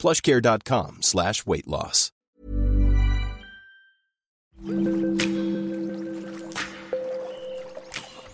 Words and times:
plushcare.com 0.00 1.02
slash 1.02 1.44
weight 1.46 1.68
loss. 1.68 2.10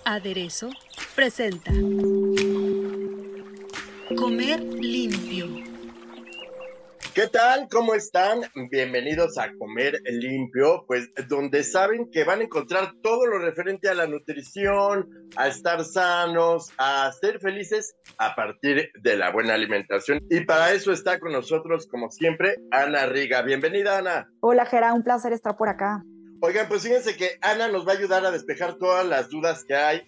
Aderezo 0.05 0.71
presenta 1.15 1.71
Comer 4.17 4.61
limpio. 4.81 5.76
¿Qué 7.17 7.29
tal? 7.29 7.67
¿Cómo 7.71 7.95
están? 7.95 8.43
Bienvenidos 8.71 9.39
a 9.39 9.51
Comer 9.57 10.03
Limpio, 10.05 10.85
pues 10.87 11.09
donde 11.31 11.65
saben 11.65 12.11
que 12.11 12.25
van 12.25 12.41
a 12.41 12.43
encontrar 12.43 12.93
todo 13.03 13.25
lo 13.25 13.39
referente 13.39 13.89
a 13.89 13.95
la 13.95 14.07
nutrición, 14.07 15.09
a 15.35 15.49
estar 15.49 15.83
sanos, 15.83 16.71
a 16.77 17.11
ser 17.19 17.41
felices 17.41 17.97
a 18.19 18.35
partir 18.35 18.91
de 19.01 19.17
la 19.17 19.31
buena 19.31 19.55
alimentación. 19.55 20.21
Y 20.29 20.41
para 20.41 20.73
eso 20.73 20.93
está 20.93 21.19
con 21.19 21.33
nosotros, 21.33 21.87
como 21.87 22.11
siempre, 22.11 22.57
Ana 22.71 23.07
Riga. 23.07 23.41
Bienvenida, 23.41 23.97
Ana. 23.97 24.29
Hola, 24.41 24.67
Gera, 24.67 24.93
un 24.93 25.03
placer 25.03 25.33
estar 25.33 25.57
por 25.57 25.71
acá. 25.71 26.05
Oigan, 26.43 26.69
pues 26.69 26.83
fíjense 26.83 27.17
que 27.17 27.39
Ana 27.41 27.69
nos 27.69 27.89
va 27.89 27.93
a 27.93 27.97
ayudar 27.97 28.27
a 28.27 28.31
despejar 28.31 28.75
todas 28.75 29.07
las 29.07 29.31
dudas 29.31 29.65
que 29.65 29.75
hay 29.75 30.07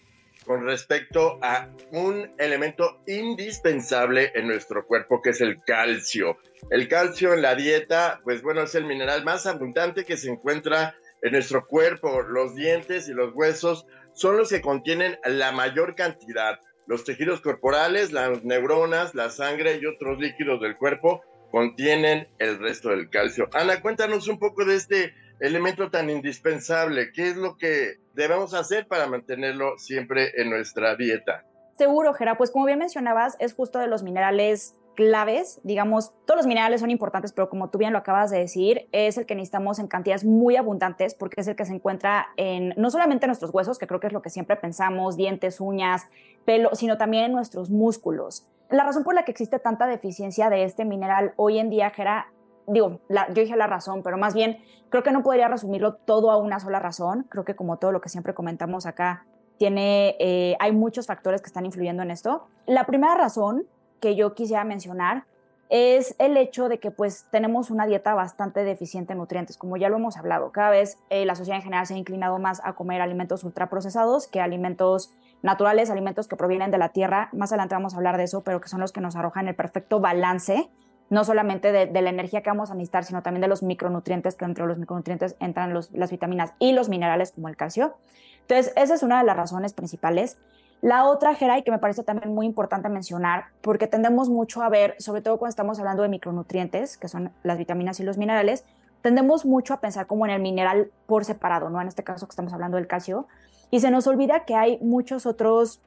con 0.48 0.64
respecto 0.64 1.38
a 1.42 1.68
un 1.92 2.32
elemento 2.38 3.02
indispensable 3.06 4.32
en 4.34 4.48
nuestro 4.48 4.86
cuerpo, 4.86 5.20
que 5.20 5.30
es 5.30 5.42
el 5.42 5.62
calcio. 5.62 6.38
El 6.70 6.88
calcio 6.88 7.34
en 7.34 7.42
la 7.42 7.54
dieta, 7.54 8.22
pues 8.24 8.40
bueno, 8.40 8.62
es 8.62 8.74
el 8.74 8.86
mineral 8.86 9.24
más 9.24 9.46
abundante 9.46 10.06
que 10.06 10.16
se 10.16 10.30
encuentra 10.30 10.96
en 11.20 11.32
nuestro 11.32 11.66
cuerpo. 11.66 12.22
Los 12.22 12.54
dientes 12.54 13.10
y 13.10 13.12
los 13.12 13.34
huesos 13.34 13.86
son 14.14 14.38
los 14.38 14.48
que 14.48 14.62
contienen 14.62 15.18
la 15.26 15.52
mayor 15.52 15.94
cantidad. 15.94 16.58
Los 16.86 17.04
tejidos 17.04 17.42
corporales, 17.42 18.12
las 18.12 18.42
neuronas, 18.42 19.14
la 19.14 19.28
sangre 19.28 19.78
y 19.82 19.84
otros 19.84 20.18
líquidos 20.18 20.62
del 20.62 20.78
cuerpo 20.78 21.22
contienen 21.50 22.26
el 22.38 22.58
resto 22.58 22.88
del 22.88 23.10
calcio. 23.10 23.50
Ana, 23.52 23.82
cuéntanos 23.82 24.28
un 24.28 24.38
poco 24.38 24.64
de 24.64 24.76
este 24.76 25.12
elemento 25.40 25.90
tan 25.90 26.10
indispensable. 26.10 27.12
¿Qué 27.12 27.28
es 27.28 27.36
lo 27.36 27.56
que 27.56 27.96
debemos 28.14 28.54
hacer 28.54 28.86
para 28.86 29.06
mantenerlo 29.06 29.78
siempre 29.78 30.32
en 30.40 30.50
nuestra 30.50 30.96
dieta? 30.96 31.44
Seguro, 31.76 32.12
Gera. 32.14 32.36
Pues 32.36 32.50
como 32.50 32.66
bien 32.66 32.78
mencionabas, 32.78 33.36
es 33.38 33.54
justo 33.54 33.78
de 33.78 33.86
los 33.86 34.02
minerales 34.02 34.74
claves, 34.98 35.60
digamos, 35.62 36.12
todos 36.26 36.38
los 36.38 36.46
minerales 36.48 36.80
son 36.80 36.90
importantes, 36.90 37.32
pero 37.32 37.48
como 37.48 37.70
tú 37.70 37.78
bien 37.78 37.92
lo 37.92 38.00
acabas 38.00 38.32
de 38.32 38.38
decir, 38.40 38.88
es 38.90 39.16
el 39.16 39.26
que 39.26 39.36
necesitamos 39.36 39.78
en 39.78 39.86
cantidades 39.86 40.24
muy 40.24 40.56
abundantes 40.56 41.14
porque 41.14 41.40
es 41.40 41.46
el 41.46 41.54
que 41.54 41.64
se 41.64 41.72
encuentra 41.72 42.26
en 42.36 42.74
no 42.76 42.90
solamente 42.90 43.26
en 43.26 43.28
nuestros 43.28 43.54
huesos, 43.54 43.78
que 43.78 43.86
creo 43.86 44.00
que 44.00 44.08
es 44.08 44.12
lo 44.12 44.22
que 44.22 44.30
siempre 44.30 44.56
pensamos, 44.56 45.16
dientes, 45.16 45.60
uñas, 45.60 46.08
pelo, 46.44 46.74
sino 46.74 46.98
también 46.98 47.26
en 47.26 47.32
nuestros 47.32 47.70
músculos. 47.70 48.48
La 48.70 48.82
razón 48.82 49.04
por 49.04 49.14
la 49.14 49.24
que 49.24 49.30
existe 49.30 49.60
tanta 49.60 49.86
deficiencia 49.86 50.50
de 50.50 50.64
este 50.64 50.84
mineral 50.84 51.32
hoy 51.36 51.60
en 51.60 51.70
día, 51.70 51.90
Gera, 51.90 52.32
digo, 52.68 53.00
yo 53.08 53.42
dije 53.42 53.56
la 53.56 53.66
razón, 53.66 54.02
pero 54.02 54.16
más 54.16 54.34
bien 54.34 54.58
creo 54.90 55.02
que 55.02 55.10
no 55.10 55.22
podría 55.22 55.48
resumirlo 55.48 55.94
todo 55.94 56.30
a 56.30 56.36
una 56.36 56.60
sola 56.60 56.78
razón. 56.78 57.26
Creo 57.28 57.44
que 57.44 57.56
como 57.56 57.78
todo 57.78 57.92
lo 57.92 58.00
que 58.00 58.08
siempre 58.08 58.34
comentamos 58.34 58.86
acá, 58.86 59.26
tiene, 59.58 60.16
eh, 60.20 60.56
hay 60.60 60.72
muchos 60.72 61.06
factores 61.06 61.42
que 61.42 61.48
están 61.48 61.66
influyendo 61.66 62.02
en 62.02 62.10
esto. 62.10 62.46
La 62.66 62.84
primera 62.84 63.14
razón 63.16 63.64
que 64.00 64.14
yo 64.14 64.34
quisiera 64.34 64.64
mencionar 64.64 65.24
es 65.68 66.14
el 66.18 66.36
hecho 66.36 66.68
de 66.68 66.78
que 66.78 66.90
pues 66.90 67.26
tenemos 67.30 67.70
una 67.70 67.86
dieta 67.86 68.14
bastante 68.14 68.64
deficiente 68.64 69.12
en 69.12 69.18
nutrientes, 69.18 69.58
como 69.58 69.76
ya 69.76 69.88
lo 69.88 69.96
hemos 69.96 70.16
hablado. 70.16 70.50
Cada 70.52 70.70
vez 70.70 70.98
eh, 71.10 71.26
la 71.26 71.34
sociedad 71.34 71.58
en 71.58 71.64
general 71.64 71.86
se 71.86 71.94
ha 71.94 71.98
inclinado 71.98 72.38
más 72.38 72.62
a 72.64 72.74
comer 72.74 73.02
alimentos 73.02 73.44
ultraprocesados 73.44 74.28
que 74.28 74.40
alimentos 74.40 75.12
naturales, 75.42 75.90
alimentos 75.90 76.26
que 76.26 76.36
provienen 76.36 76.70
de 76.70 76.78
la 76.78 76.90
tierra. 76.90 77.28
Más 77.32 77.52
adelante 77.52 77.74
vamos 77.74 77.94
a 77.94 77.98
hablar 77.98 78.16
de 78.16 78.24
eso, 78.24 78.42
pero 78.42 78.60
que 78.60 78.68
son 78.68 78.80
los 78.80 78.92
que 78.92 79.00
nos 79.00 79.16
arrojan 79.16 79.46
el 79.48 79.54
perfecto 79.54 80.00
balance 80.00 80.70
no 81.10 81.24
solamente 81.24 81.72
de, 81.72 82.02
la 82.02 82.10
energía 82.10 82.42
que 82.42 82.50
vamos 82.50 82.70
a 82.70 82.74
necesitar, 82.74 83.04
sino 83.04 83.22
también 83.22 83.40
de 83.40 83.48
los 83.48 83.62
micronutrientes, 83.62 84.34
que 84.34 84.44
entre 84.44 84.66
los 84.66 84.78
micronutrientes 84.78 85.36
entran 85.40 85.72
las 85.74 86.10
vitaminas 86.10 86.52
y 86.58 86.72
los 86.72 86.88
minerales 86.88 87.32
como 87.32 87.48
el 87.48 87.56
calcio. 87.56 87.96
Entonces, 88.42 88.72
esa 88.76 88.94
es 88.94 89.02
una 89.02 89.18
de 89.18 89.24
las 89.24 89.36
razones 89.36 89.72
principales. 89.72 90.38
La 90.80 91.06
otra, 91.06 91.34
Geray, 91.34 91.64
que 91.64 91.70
me 91.70 91.78
parece 91.78 92.04
también 92.04 92.34
muy 92.34 92.46
importante 92.46 92.88
mencionar, 92.88 93.46
porque 93.62 93.86
tendemos 93.86 94.28
mucho 94.28 94.62
a 94.62 94.68
ver, 94.68 94.94
sobre 94.98 95.22
todo 95.22 95.38
cuando 95.38 95.50
estamos 95.50 95.78
hablando 95.78 96.02
de 96.02 96.08
micronutrientes, 96.08 96.98
que 96.98 97.08
son 97.08 97.32
las 97.42 97.58
vitaminas 97.58 97.98
y 98.00 98.04
los 98.04 98.16
minerales, 98.16 98.64
tendemos 99.02 99.44
mucho 99.44 99.74
a 99.74 99.80
pensar 99.80 100.06
como 100.06 100.26
en 100.26 100.32
el 100.32 100.40
mineral 100.40 100.90
por 101.06 101.24
separado, 101.24 101.70
¿no? 101.70 101.80
En 101.80 101.88
este 101.88 102.04
caso 102.04 102.26
que 102.26 102.30
estamos 102.30 102.52
hablando 102.52 102.76
del 102.76 102.86
calcio, 102.86 103.26
y 103.70 103.80
se 103.80 103.90
nos 103.90 104.06
olvida 104.06 104.44
que 104.44 104.54
hay 104.54 104.78
muchos 104.80 105.26
otros 105.26 105.80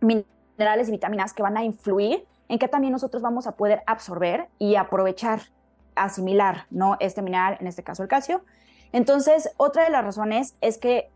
minerales 0.00 0.88
y 0.88 0.92
vitaminas 0.92 1.32
que 1.32 1.42
van 1.42 1.56
a 1.56 1.64
influir 1.64 2.24
en 2.48 2.58
que 2.58 2.68
también 2.68 2.92
nosotros 2.92 3.22
vamos 3.22 3.46
a 3.46 3.52
poder 3.52 3.82
absorber 3.86 4.48
y 4.58 4.76
aprovechar, 4.76 5.42
asimilar, 5.94 6.66
¿no? 6.70 6.96
Este 7.00 7.22
mineral, 7.22 7.56
en 7.60 7.66
este 7.66 7.82
caso 7.82 8.02
el 8.02 8.08
calcio. 8.08 8.42
Entonces, 8.92 9.50
otra 9.56 9.84
de 9.84 9.90
las 9.90 10.04
razones 10.04 10.56
es 10.60 10.78
que 10.78 11.10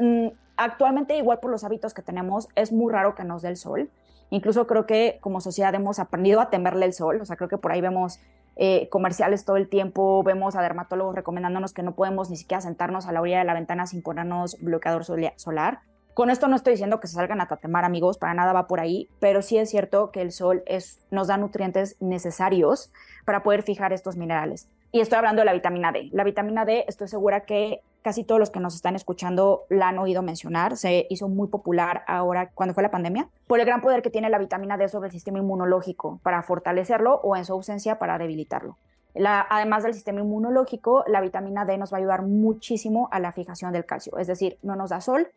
mm, 0.00 0.28
actualmente, 0.56 1.16
igual 1.16 1.40
por 1.40 1.50
los 1.50 1.64
hábitos 1.64 1.94
que 1.94 2.02
tenemos, 2.02 2.48
es 2.54 2.72
muy 2.72 2.92
raro 2.92 3.14
que 3.14 3.24
nos 3.24 3.42
dé 3.42 3.48
el 3.48 3.56
sol. 3.56 3.90
Incluso 4.30 4.66
creo 4.66 4.86
que 4.86 5.18
como 5.20 5.40
sociedad 5.40 5.74
hemos 5.74 5.98
aprendido 5.98 6.40
a 6.40 6.50
temerle 6.50 6.86
el 6.86 6.92
sol, 6.92 7.20
o 7.20 7.24
sea, 7.24 7.36
creo 7.36 7.48
que 7.48 7.58
por 7.58 7.72
ahí 7.72 7.80
vemos 7.80 8.18
eh, 8.56 8.88
comerciales 8.88 9.44
todo 9.44 9.56
el 9.56 9.68
tiempo, 9.68 10.22
vemos 10.22 10.54
a 10.56 10.62
dermatólogos 10.62 11.14
recomendándonos 11.14 11.72
que 11.72 11.82
no 11.82 11.94
podemos 11.94 12.30
ni 12.30 12.36
siquiera 12.36 12.60
sentarnos 12.60 13.06
a 13.06 13.12
la 13.12 13.20
orilla 13.20 13.38
de 13.38 13.44
la 13.44 13.54
ventana 13.54 13.86
sin 13.86 14.02
ponernos 14.02 14.58
bloqueador 14.60 15.04
solar. 15.36 15.80
Con 16.14 16.30
esto 16.30 16.46
no 16.46 16.54
estoy 16.54 16.74
diciendo 16.74 17.00
que 17.00 17.08
se 17.08 17.14
salgan 17.14 17.40
a 17.40 17.48
tatemar, 17.48 17.84
amigos, 17.84 18.18
para 18.18 18.34
nada 18.34 18.52
va 18.52 18.68
por 18.68 18.78
ahí, 18.78 19.08
pero 19.18 19.42
sí 19.42 19.58
es 19.58 19.68
cierto 19.68 20.12
que 20.12 20.22
el 20.22 20.30
sol 20.30 20.62
nos 21.10 21.26
da 21.26 21.36
nutrientes 21.36 21.96
necesarios 22.00 22.92
para 23.24 23.42
poder 23.42 23.64
fijar 23.64 23.92
estos 23.92 24.16
minerales. 24.16 24.68
Y 24.92 25.00
estoy 25.00 25.18
hablando 25.18 25.40
de 25.40 25.46
la 25.46 25.52
vitamina 25.52 25.90
D. 25.90 26.10
La 26.12 26.22
vitamina 26.22 26.64
D, 26.64 26.84
estoy 26.86 27.08
segura 27.08 27.40
que 27.40 27.80
casi 28.02 28.22
todos 28.22 28.38
los 28.38 28.50
que 28.50 28.60
nos 28.60 28.76
están 28.76 28.94
escuchando 28.94 29.64
la 29.68 29.88
han 29.88 29.98
oído 29.98 30.22
mencionar. 30.22 30.76
Se 30.76 31.08
hizo 31.10 31.26
muy 31.26 31.48
popular 31.48 32.04
ahora 32.06 32.50
cuando 32.54 32.74
fue 32.74 32.84
la 32.84 32.92
pandemia 32.92 33.28
por 33.48 33.58
el 33.58 33.66
gran 33.66 33.80
poder 33.80 34.02
que 34.02 34.10
tiene 34.10 34.30
la 34.30 34.38
vitamina 34.38 34.76
D 34.76 34.88
sobre 34.88 35.08
el 35.08 35.12
sistema 35.12 35.38
inmunológico 35.38 36.20
para 36.22 36.44
fortalecerlo 36.44 37.16
o 37.24 37.34
en 37.34 37.44
su 37.44 37.54
ausencia 37.54 37.98
para 37.98 38.18
debilitarlo. 38.18 38.76
además 39.16 39.82
del 39.82 39.94
sistema 39.94 40.20
inmunológico, 40.20 41.02
la 41.08 41.20
vitamina 41.20 41.64
D 41.64 41.76
nos 41.76 41.92
va 41.92 41.96
a 41.96 42.00
ayudar 42.00 42.22
muchísimo 42.22 43.08
a 43.10 43.18
la 43.18 43.32
fijación 43.32 43.72
del 43.72 43.86
calcio. 43.86 44.16
Es 44.18 44.28
decir, 44.28 44.58
no 44.62 44.76
nos 44.76 44.90
da 44.90 45.00
sol, 45.00 45.28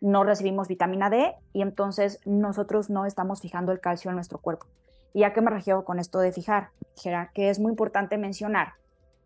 no 0.00 0.24
recibimos 0.24 0.68
vitamina 0.68 1.10
D 1.10 1.34
y 1.52 1.62
entonces 1.62 2.20
nosotros 2.24 2.90
no 2.90 3.06
estamos 3.06 3.40
fijando 3.40 3.72
el 3.72 3.80
calcio 3.80 4.10
en 4.10 4.16
nuestro 4.16 4.38
cuerpo. 4.38 4.66
¿Y 5.12 5.24
a 5.24 5.32
qué 5.32 5.40
me 5.40 5.50
refiero 5.50 5.84
con 5.84 5.98
esto 5.98 6.20
de 6.20 6.32
fijar? 6.32 6.70
Que 7.34 7.50
es 7.50 7.58
muy 7.58 7.70
importante 7.70 8.16
mencionar 8.18 8.74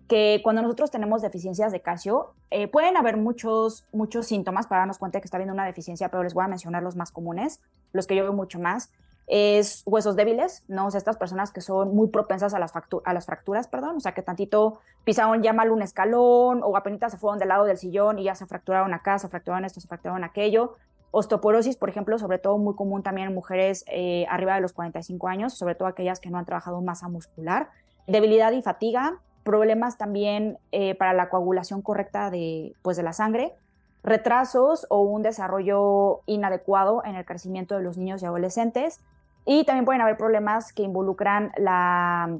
que 0.08 0.40
cuando 0.42 0.62
nosotros 0.62 0.90
tenemos 0.90 1.22
deficiencias 1.22 1.72
de 1.72 1.80
calcio, 1.80 2.34
eh, 2.50 2.68
pueden 2.68 2.96
haber 2.96 3.16
muchos, 3.16 3.86
muchos 3.92 4.26
síntomas 4.26 4.66
para 4.66 4.80
darnos 4.80 4.98
cuenta 4.98 5.20
que 5.20 5.24
está 5.24 5.38
habiendo 5.38 5.54
una 5.54 5.64
deficiencia, 5.64 6.10
pero 6.10 6.22
les 6.22 6.34
voy 6.34 6.44
a 6.44 6.48
mencionar 6.48 6.82
los 6.82 6.96
más 6.96 7.10
comunes, 7.10 7.60
los 7.92 8.06
que 8.06 8.16
yo 8.16 8.22
veo 8.22 8.32
mucho 8.32 8.58
más. 8.58 8.92
Es 9.26 9.82
huesos 9.86 10.16
débiles, 10.16 10.64
¿no? 10.68 10.86
O 10.86 10.90
sea, 10.90 10.98
estas 10.98 11.16
personas 11.16 11.50
que 11.50 11.60
son 11.60 11.94
muy 11.94 12.08
propensas 12.08 12.52
a 12.54 12.58
las, 12.58 12.72
a 12.76 13.12
las 13.14 13.26
fracturas, 13.26 13.68
perdón, 13.68 13.96
o 13.96 14.00
sea, 14.00 14.12
que 14.12 14.22
tantito 14.22 14.80
pisaron 15.04 15.42
ya 15.42 15.52
mal 15.52 15.70
un 15.70 15.82
escalón 15.82 16.62
o 16.62 16.76
apenas 16.76 17.12
se 17.12 17.18
fueron 17.18 17.38
del 17.38 17.48
lado 17.48 17.64
del 17.64 17.78
sillón 17.78 18.18
y 18.18 18.24
ya 18.24 18.34
se 18.34 18.46
fracturaron 18.46 18.92
acá, 18.92 19.18
se 19.18 19.28
fracturaron 19.28 19.64
esto, 19.64 19.80
se 19.80 19.88
fracturaron 19.88 20.24
aquello. 20.24 20.76
Osteoporosis, 21.10 21.76
por 21.76 21.88
ejemplo, 21.88 22.18
sobre 22.18 22.38
todo 22.38 22.58
muy 22.58 22.74
común 22.74 23.04
también 23.04 23.28
en 23.28 23.34
mujeres 23.34 23.84
eh, 23.86 24.26
arriba 24.28 24.56
de 24.56 24.60
los 24.60 24.72
45 24.72 25.28
años, 25.28 25.54
sobre 25.54 25.76
todo 25.76 25.86
aquellas 25.86 26.18
que 26.18 26.28
no 26.28 26.38
han 26.38 26.44
trabajado 26.44 26.80
masa 26.80 27.08
muscular. 27.08 27.68
Debilidad 28.08 28.50
y 28.50 28.62
fatiga, 28.62 29.20
problemas 29.44 29.96
también 29.96 30.58
eh, 30.72 30.96
para 30.96 31.12
la 31.12 31.28
coagulación 31.28 31.82
correcta 31.82 32.30
de, 32.30 32.74
pues, 32.82 32.96
de 32.96 33.04
la 33.04 33.12
sangre, 33.12 33.54
retrasos 34.02 34.86
o 34.90 35.02
un 35.02 35.22
desarrollo 35.22 36.22
inadecuado 36.26 37.02
en 37.04 37.14
el 37.14 37.24
crecimiento 37.24 37.76
de 37.76 37.84
los 37.84 37.96
niños 37.96 38.22
y 38.22 38.26
adolescentes. 38.26 39.00
Y 39.44 39.64
también 39.64 39.84
pueden 39.84 40.00
haber 40.00 40.16
problemas 40.16 40.72
que 40.72 40.82
involucran 40.82 41.52
la, 41.56 42.38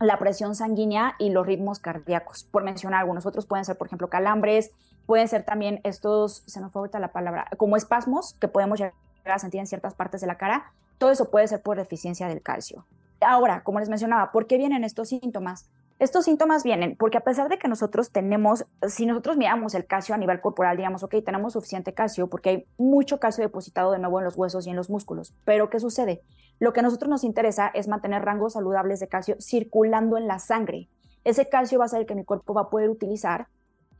la 0.00 0.18
presión 0.18 0.54
sanguínea 0.54 1.14
y 1.18 1.30
los 1.30 1.46
ritmos 1.46 1.78
cardíacos, 1.78 2.44
por 2.44 2.62
mencionar 2.62 3.00
algunos. 3.00 3.26
Otros 3.26 3.46
pueden 3.46 3.64
ser, 3.64 3.76
por 3.76 3.86
ejemplo, 3.86 4.08
calambres, 4.08 4.70
pueden 5.06 5.28
ser 5.28 5.44
también 5.44 5.80
estos, 5.84 6.42
se 6.46 6.60
nos 6.60 6.72
fue 6.72 6.80
ahorita 6.80 6.98
la 6.98 7.12
palabra, 7.12 7.48
como 7.56 7.76
espasmos 7.76 8.34
que 8.34 8.48
podemos 8.48 8.78
llegar 8.78 8.94
a 9.24 9.38
sentir 9.38 9.60
en 9.60 9.66
ciertas 9.66 9.94
partes 9.94 10.20
de 10.20 10.26
la 10.26 10.36
cara. 10.36 10.72
Todo 10.98 11.10
eso 11.10 11.30
puede 11.30 11.48
ser 11.48 11.62
por 11.62 11.76
deficiencia 11.76 12.28
del 12.28 12.42
calcio. 12.42 12.86
Ahora, 13.20 13.62
como 13.62 13.80
les 13.80 13.88
mencionaba, 13.88 14.30
¿por 14.32 14.46
qué 14.46 14.58
vienen 14.58 14.84
estos 14.84 15.08
síntomas? 15.08 15.70
Estos 15.98 16.26
síntomas 16.26 16.62
vienen 16.62 16.94
porque 16.98 17.16
a 17.16 17.22
pesar 17.22 17.48
de 17.48 17.58
que 17.58 17.68
nosotros 17.68 18.10
tenemos, 18.10 18.66
si 18.86 19.06
nosotros 19.06 19.38
miramos 19.38 19.74
el 19.74 19.86
calcio 19.86 20.14
a 20.14 20.18
nivel 20.18 20.42
corporal, 20.42 20.76
digamos, 20.76 21.02
ok, 21.02 21.14
tenemos 21.24 21.54
suficiente 21.54 21.94
calcio 21.94 22.28
porque 22.28 22.50
hay 22.50 22.66
mucho 22.76 23.18
calcio 23.18 23.42
depositado 23.42 23.92
de 23.92 23.98
nuevo 23.98 24.18
en 24.18 24.26
los 24.26 24.36
huesos 24.36 24.66
y 24.66 24.70
en 24.70 24.76
los 24.76 24.90
músculos. 24.90 25.34
Pero 25.46 25.70
¿qué 25.70 25.80
sucede? 25.80 26.22
Lo 26.58 26.74
que 26.74 26.80
a 26.80 26.82
nosotros 26.82 27.08
nos 27.08 27.24
interesa 27.24 27.68
es 27.68 27.88
mantener 27.88 28.22
rangos 28.22 28.52
saludables 28.52 29.00
de 29.00 29.08
calcio 29.08 29.36
circulando 29.40 30.18
en 30.18 30.26
la 30.26 30.38
sangre. 30.38 30.90
Ese 31.24 31.48
calcio 31.48 31.78
va 31.78 31.86
a 31.86 31.88
ser 31.88 32.00
el 32.00 32.06
que 32.06 32.14
mi 32.14 32.24
cuerpo 32.24 32.52
va 32.52 32.62
a 32.62 32.70
poder 32.70 32.90
utilizar 32.90 33.48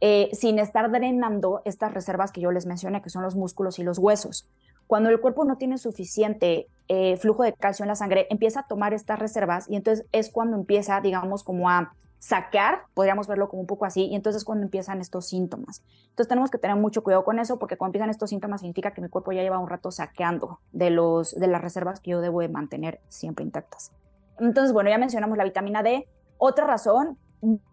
eh, 0.03 0.29
sin 0.35 0.59
estar 0.59 0.91
drenando 0.91 1.63
estas 1.65 1.95
reservas 1.95 2.31
que 2.31 2.43
yo 2.43 2.53
les 2.53 2.67
mencioné, 2.67 3.01
que 3.01 3.09
son 3.09 3.23
los 3.23 3.37
músculos 3.37 3.79
y 3.79 3.83
los 3.85 3.99
huesos. 3.99 4.47
Cuando 4.87 5.09
el 5.09 5.19
cuerpo 5.19 5.47
no 5.47 5.57
tiene 5.57 5.79
suficiente 5.79 6.69
eh, 6.89 7.17
flujo 7.17 7.43
de 7.43 7.53
calcio 7.53 7.85
en 7.85 7.89
la 7.89 7.97
sangre, 7.97 8.27
empieza 8.31 8.61
a 8.61 8.67
tomar 8.67 8.95
estas 8.95 9.19
reservas 9.19 9.69
y 9.69 9.77
entonces 9.77 10.07
es 10.13 10.31
cuando 10.31 10.57
empieza, 10.57 11.01
digamos, 11.01 11.43
como 11.45 11.69
a 11.69 11.95
sacar, 12.19 12.83
podríamos 12.95 13.29
verlo 13.29 13.49
como 13.49 13.61
un 13.61 13.67
poco 13.67 13.85
así, 13.85 14.07
y 14.07 14.15
entonces 14.15 14.41
es 14.41 14.45
cuando 14.45 14.65
empiezan 14.65 15.01
estos 15.01 15.29
síntomas. 15.29 15.83
Entonces 16.09 16.29
tenemos 16.29 16.51
que 16.51 16.59
tener 16.59 16.77
mucho 16.77 17.03
cuidado 17.03 17.25
con 17.25 17.39
eso, 17.39 17.59
porque 17.59 17.77
cuando 17.77 17.91
empiezan 17.91 18.11
estos 18.11 18.31
síntomas 18.31 18.61
significa 18.61 18.93
que 18.93 19.01
mi 19.01 19.09
cuerpo 19.09 19.33
ya 19.33 19.43
lleva 19.43 19.59
un 19.59 19.69
rato 19.69 19.91
saqueando 19.91 20.61
de, 20.73 20.91
los, 20.91 21.35
de 21.35 21.47
las 21.47 21.61
reservas 21.61 22.01
que 22.01 22.13
yo 22.13 22.21
debo 22.21 22.41
de 22.41 22.49
mantener 22.49 23.01
siempre 23.09 23.45
intactas. 23.45 23.93
Entonces, 24.39 24.73
bueno, 24.73 24.91
ya 24.91 24.99
mencionamos 24.99 25.39
la 25.39 25.45
vitamina 25.45 25.83
D. 25.83 26.09
Otra 26.39 26.67
razón 26.67 27.19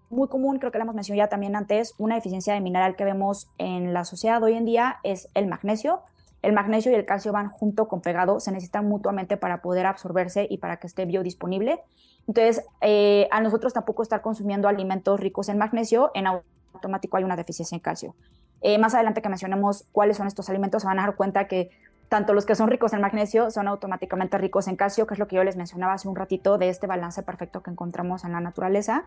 muy 0.09 0.27
común, 0.27 0.59
creo 0.59 0.71
que 0.71 0.77
la 0.77 0.83
hemos 0.83 0.95
mencionado 0.95 1.25
ya 1.25 1.29
también 1.29 1.55
antes, 1.55 1.95
una 1.97 2.15
deficiencia 2.15 2.53
de 2.53 2.61
mineral 2.61 2.95
que 2.95 3.03
vemos 3.03 3.51
en 3.57 3.93
la 3.93 4.05
sociedad 4.05 4.41
hoy 4.43 4.53
en 4.53 4.65
día 4.65 4.97
es 5.03 5.29
el 5.33 5.47
magnesio. 5.47 6.01
El 6.43 6.53
magnesio 6.53 6.91
y 6.91 6.95
el 6.95 7.05
calcio 7.05 7.31
van 7.31 7.49
junto 7.49 7.87
con 7.87 8.01
pegado, 8.01 8.39
se 8.39 8.51
necesitan 8.51 8.87
mutuamente 8.87 9.37
para 9.37 9.61
poder 9.61 9.87
absorberse 9.87 10.45
y 10.47 10.59
para 10.59 10.77
que 10.77 10.87
esté 10.87 11.05
biodisponible. 11.05 11.79
Entonces, 12.27 12.63
eh, 12.81 13.27
a 13.31 13.41
nosotros 13.41 13.73
tampoco 13.73 14.03
estar 14.03 14.21
consumiendo 14.21 14.67
alimentos 14.67 15.19
ricos 15.19 15.49
en 15.49 15.57
magnesio, 15.57 16.11
en 16.13 16.27
automático 16.27 17.17
hay 17.17 17.23
una 17.23 17.35
deficiencia 17.35 17.75
en 17.75 17.79
calcio. 17.79 18.13
Eh, 18.61 18.77
más 18.77 18.93
adelante 18.93 19.21
que 19.21 19.29
mencionemos 19.29 19.85
cuáles 19.91 20.17
son 20.17 20.27
estos 20.27 20.49
alimentos, 20.49 20.83
se 20.83 20.87
van 20.87 20.99
a 20.99 21.03
dar 21.03 21.15
cuenta 21.15 21.47
que 21.47 21.71
tanto 22.09 22.33
los 22.33 22.45
que 22.45 22.55
son 22.55 22.69
ricos 22.69 22.93
en 22.93 23.01
magnesio 23.01 23.49
son 23.49 23.67
automáticamente 23.67 24.37
ricos 24.37 24.67
en 24.67 24.75
calcio, 24.75 25.07
que 25.07 25.15
es 25.15 25.19
lo 25.19 25.27
que 25.27 25.37
yo 25.37 25.43
les 25.43 25.57
mencionaba 25.57 25.93
hace 25.93 26.07
un 26.07 26.15
ratito 26.15 26.57
de 26.57 26.69
este 26.69 26.87
balance 26.87 27.23
perfecto 27.23 27.63
que 27.63 27.71
encontramos 27.71 28.23
en 28.23 28.33
la 28.33 28.39
naturaleza 28.39 29.05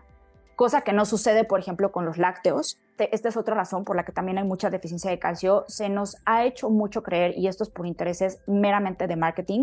cosa 0.57 0.81
que 0.81 0.91
no 0.91 1.05
sucede, 1.05 1.43
por 1.43 1.59
ejemplo, 1.59 1.91
con 1.91 2.03
los 2.03 2.17
lácteos. 2.17 2.79
Esta 2.97 3.29
es 3.29 3.37
otra 3.37 3.53
razón 3.53 3.85
por 3.85 3.95
la 3.95 4.03
que 4.03 4.11
también 4.11 4.39
hay 4.39 4.43
mucha 4.43 4.71
deficiencia 4.71 5.11
de 5.11 5.19
calcio. 5.19 5.65
Se 5.67 5.87
nos 5.87 6.17
ha 6.25 6.45
hecho 6.45 6.71
mucho 6.71 7.03
creer, 7.03 7.37
y 7.37 7.47
esto 7.47 7.63
es 7.63 7.69
por 7.69 7.85
intereses 7.85 8.39
meramente 8.47 9.05
de 9.05 9.15
marketing, 9.15 9.61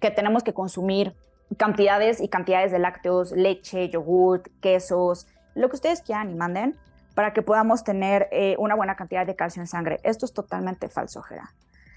que 0.00 0.10
tenemos 0.10 0.42
que 0.42 0.52
consumir 0.52 1.14
cantidades 1.56 2.20
y 2.20 2.28
cantidades 2.28 2.72
de 2.72 2.80
lácteos, 2.80 3.30
leche, 3.30 3.88
yogurt, 3.88 4.48
quesos, 4.60 5.28
lo 5.54 5.68
que 5.68 5.76
ustedes 5.76 6.02
quieran 6.02 6.32
y 6.32 6.34
manden, 6.34 6.76
para 7.14 7.32
que 7.32 7.42
podamos 7.42 7.84
tener 7.84 8.26
eh, 8.32 8.56
una 8.58 8.74
buena 8.74 8.96
cantidad 8.96 9.24
de 9.24 9.36
calcio 9.36 9.62
en 9.62 9.68
sangre. 9.68 10.00
Esto 10.02 10.26
es 10.26 10.32
totalmente 10.32 10.88
falso, 10.88 11.22
Gera. 11.22 11.54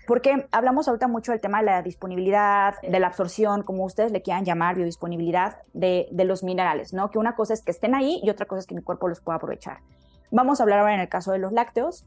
Porque 0.07 0.48
hablamos 0.51 0.88
ahorita 0.88 1.07
mucho 1.07 1.33
del 1.33 1.42
tema 1.42 1.59
de 1.59 1.65
la 1.65 1.81
disponibilidad, 1.81 2.75
de 2.81 3.00
la 3.00 3.07
absorción, 3.07 3.63
como 3.63 3.83
ustedes 3.83 4.12
le 4.12 4.21
quieran 4.21 4.45
llamar, 4.45 4.75
biodisponibilidad 4.75 5.57
de, 5.74 6.07
de 6.12 6.24
los 6.24 6.44
minerales, 6.44 6.94
¿no? 6.94 7.12
Que 7.12 7.19
una 7.19 7.36
cosa 7.36 7.54
es 7.54 7.62
que 7.62 7.71
estén 7.71 7.94
ahí 7.94 8.21
y 8.24 8.30
otra 8.30 8.45
cosa 8.45 8.62
es 8.62 8.68
que 8.68 8.74
mi 8.74 8.81
cuerpo 8.81 9.09
los 9.09 9.19
pueda 9.19 9.36
aprovechar. 9.36 9.80
Vamos 10.31 10.59
a 10.59 10.63
hablar 10.63 10.80
ahora 10.80 10.94
en 10.94 11.01
el 11.01 11.09
caso 11.09 11.33
de 11.33 11.39
los 11.39 11.51
lácteos. 11.51 12.06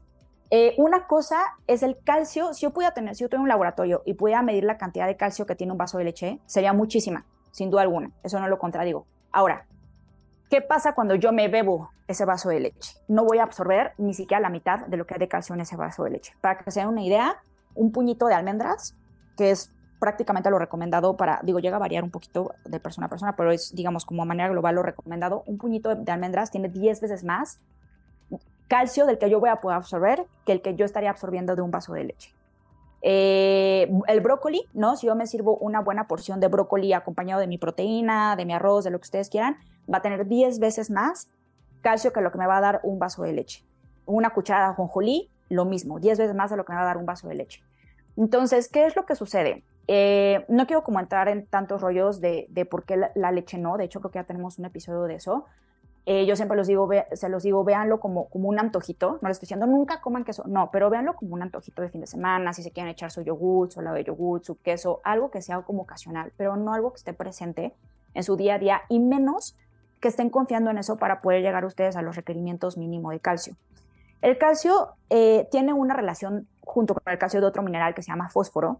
Eh, 0.49 0.73
una 0.77 1.07
cosa 1.07 1.37
es 1.67 1.81
el 1.83 1.97
calcio. 2.03 2.53
Si 2.53 2.63
yo 2.63 2.71
pudiera 2.71 2.93
tener, 2.93 3.15
si 3.15 3.21
yo 3.21 3.29
tuviera 3.29 3.43
un 3.43 3.49
laboratorio 3.49 4.01
y 4.05 4.15
pudiera 4.15 4.41
medir 4.41 4.63
la 4.63 4.77
cantidad 4.77 5.07
de 5.07 5.15
calcio 5.15 5.45
que 5.45 5.55
tiene 5.55 5.71
un 5.71 5.77
vaso 5.77 5.97
de 5.97 6.03
leche, 6.03 6.39
sería 6.45 6.73
muchísima, 6.73 7.25
sin 7.51 7.69
duda 7.69 7.83
alguna. 7.83 8.11
Eso 8.23 8.39
no 8.39 8.47
lo 8.47 8.59
contradigo. 8.59 9.05
Ahora, 9.31 9.65
¿qué 10.49 10.61
pasa 10.61 10.93
cuando 10.93 11.15
yo 11.15 11.31
me 11.31 11.47
bebo 11.47 11.91
ese 12.07 12.25
vaso 12.25 12.49
de 12.49 12.59
leche? 12.59 12.95
No 13.07 13.25
voy 13.25 13.37
a 13.37 13.43
absorber 13.43 13.93
ni 13.97 14.13
siquiera 14.13 14.41
la 14.41 14.49
mitad 14.49 14.87
de 14.87 14.97
lo 14.97 15.05
que 15.05 15.13
hay 15.13 15.19
de 15.19 15.29
calcio 15.29 15.55
en 15.55 15.61
ese 15.61 15.77
vaso 15.77 16.03
de 16.03 16.09
leche. 16.09 16.33
Para 16.41 16.57
que 16.57 16.69
se 16.69 16.81
den 16.81 16.89
una 16.89 17.03
idea, 17.03 17.41
un 17.75 17.91
puñito 17.91 18.27
de 18.27 18.33
almendras, 18.33 18.95
que 19.37 19.51
es 19.51 19.71
prácticamente 19.99 20.49
lo 20.49 20.57
recomendado 20.57 21.15
para, 21.15 21.39
digo, 21.43 21.59
llega 21.59 21.75
a 21.75 21.79
variar 21.79 22.03
un 22.03 22.09
poquito 22.09 22.55
de 22.65 22.79
persona 22.79 23.07
a 23.07 23.09
persona, 23.09 23.35
pero 23.35 23.51
es, 23.51 23.73
digamos, 23.75 24.05
como 24.05 24.23
a 24.23 24.25
manera 24.25 24.49
global 24.49 24.75
lo 24.75 24.83
recomendado. 24.83 25.43
Un 25.45 25.57
puñito 25.57 25.95
de 25.95 26.11
almendras 26.11 26.49
tiene 26.49 26.69
10 26.69 27.01
veces 27.01 27.23
más 27.23 27.59
calcio 28.67 29.05
del 29.05 29.17
que 29.17 29.29
yo 29.29 29.39
voy 29.39 29.49
a 29.49 29.57
poder 29.57 29.77
absorber 29.77 30.25
que 30.45 30.53
el 30.53 30.61
que 30.61 30.75
yo 30.75 30.85
estaría 30.85 31.09
absorbiendo 31.09 31.55
de 31.55 31.61
un 31.61 31.71
vaso 31.71 31.93
de 31.93 32.05
leche. 32.05 32.33
Eh, 33.01 33.91
el 34.07 34.21
brócoli, 34.21 34.63
¿no? 34.73 34.95
Si 34.95 35.07
yo 35.07 35.15
me 35.15 35.27
sirvo 35.27 35.57
una 35.57 35.81
buena 35.81 36.07
porción 36.07 36.39
de 36.39 36.47
brócoli 36.47 36.93
acompañado 36.93 37.41
de 37.41 37.47
mi 37.47 37.57
proteína, 37.57 38.35
de 38.35 38.45
mi 38.45 38.53
arroz, 38.53 38.83
de 38.83 38.91
lo 38.91 38.99
que 38.99 39.05
ustedes 39.05 39.29
quieran, 39.29 39.57
va 39.91 39.97
a 39.97 40.01
tener 40.01 40.27
10 40.27 40.59
veces 40.59 40.89
más 40.89 41.29
calcio 41.81 42.13
que 42.13 42.21
lo 42.21 42.31
que 42.31 42.37
me 42.37 42.47
va 42.47 42.57
a 42.57 42.61
dar 42.61 42.79
un 42.83 42.99
vaso 42.99 43.23
de 43.23 43.33
leche. 43.33 43.65
Una 44.05 44.29
cucharada 44.31 44.67
de 44.67 44.71
ajonjolí 44.73 45.30
lo 45.51 45.65
mismo, 45.65 45.99
10 45.99 46.17
veces 46.17 46.35
más 46.35 46.49
de 46.49 46.57
lo 46.57 46.65
que 46.65 46.71
me 46.71 46.77
va 46.77 46.83
a 46.83 46.85
dar 46.85 46.97
un 46.97 47.05
vaso 47.05 47.27
de 47.27 47.35
leche. 47.35 47.61
Entonces, 48.17 48.69
¿qué 48.69 48.85
es 48.85 48.95
lo 48.95 49.05
que 49.05 49.15
sucede? 49.15 49.63
Eh, 49.87 50.45
no 50.47 50.65
quiero 50.65 50.83
como 50.83 50.99
entrar 50.99 51.27
en 51.27 51.45
tantos 51.45 51.81
rollos 51.81 52.21
de, 52.21 52.47
por 52.69 52.85
qué 52.85 52.97
la, 53.13 53.31
leche 53.31 53.57
no, 53.57 53.77
de 53.77 53.85
hecho 53.85 53.99
creo 53.99 54.11
que 54.11 54.19
ya 54.19 54.23
tenemos 54.23 54.59
un 54.59 54.65
episodio 54.65 55.03
de 55.03 55.15
eso. 55.15 55.45
Eh, 56.05 56.25
yo 56.25 56.35
siempre 56.35 56.57
los 56.57 56.67
digo, 56.67 56.89
se 57.11 57.29
los 57.29 57.43
digo, 57.43 57.63
véanlo 57.63 57.99
como, 57.99 58.27
como 58.29 58.49
un 58.49 58.59
antojito, 58.59 59.19
no 59.21 59.27
les 59.27 59.35
estoy 59.35 59.45
diciendo 59.45 59.67
nunca 59.67 60.01
coman 60.01 60.23
queso, 60.23 60.43
no, 60.47 60.71
pero 60.71 60.89
véanlo 60.89 61.15
como 61.15 61.35
un 61.35 61.43
antojito 61.43 61.81
de 61.81 61.89
fin 61.89 62.01
de 62.01 62.07
semana, 62.07 62.53
si 62.53 62.63
se 62.63 62.71
quieren 62.71 62.91
echar 62.91 63.11
su 63.11 63.21
yogur, 63.21 63.71
su 63.71 63.81
lado 63.81 63.97
de 63.97 64.05
yogur, 64.05 64.43
su 64.43 64.59
queso, 64.59 64.99
algo 65.03 65.29
que 65.29 65.41
sea 65.41 65.61
como 65.61 65.83
ocasional, 65.83 66.31
pero 66.37 66.55
no 66.55 66.73
algo 66.73 66.91
que 66.91 66.97
esté 66.97 67.13
presente 67.13 67.75
en 68.13 68.23
su 68.23 68.35
día 68.35 68.55
a 68.55 68.59
día 68.59 68.81
y 68.89 68.99
menos 68.99 69.55
que 69.99 70.07
estén 70.07 70.31
confiando 70.31 70.71
en 70.71 70.79
eso 70.79 70.97
para 70.97 71.21
poder 71.21 71.43
llegar 71.43 71.65
ustedes 71.65 71.95
a 71.95 72.01
los 72.01 72.15
requerimientos 72.15 72.77
mínimos 72.77 73.11
de 73.11 73.19
calcio. 73.19 73.55
El 74.21 74.37
calcio 74.37 74.95
eh, 75.09 75.47
tiene 75.49 75.73
una 75.73 75.95
relación 75.95 76.47
junto 76.61 76.93
con 76.93 77.11
el 77.11 77.17
calcio 77.17 77.41
de 77.41 77.47
otro 77.47 77.63
mineral 77.63 77.95
que 77.95 78.03
se 78.03 78.11
llama 78.11 78.29
fósforo, 78.29 78.79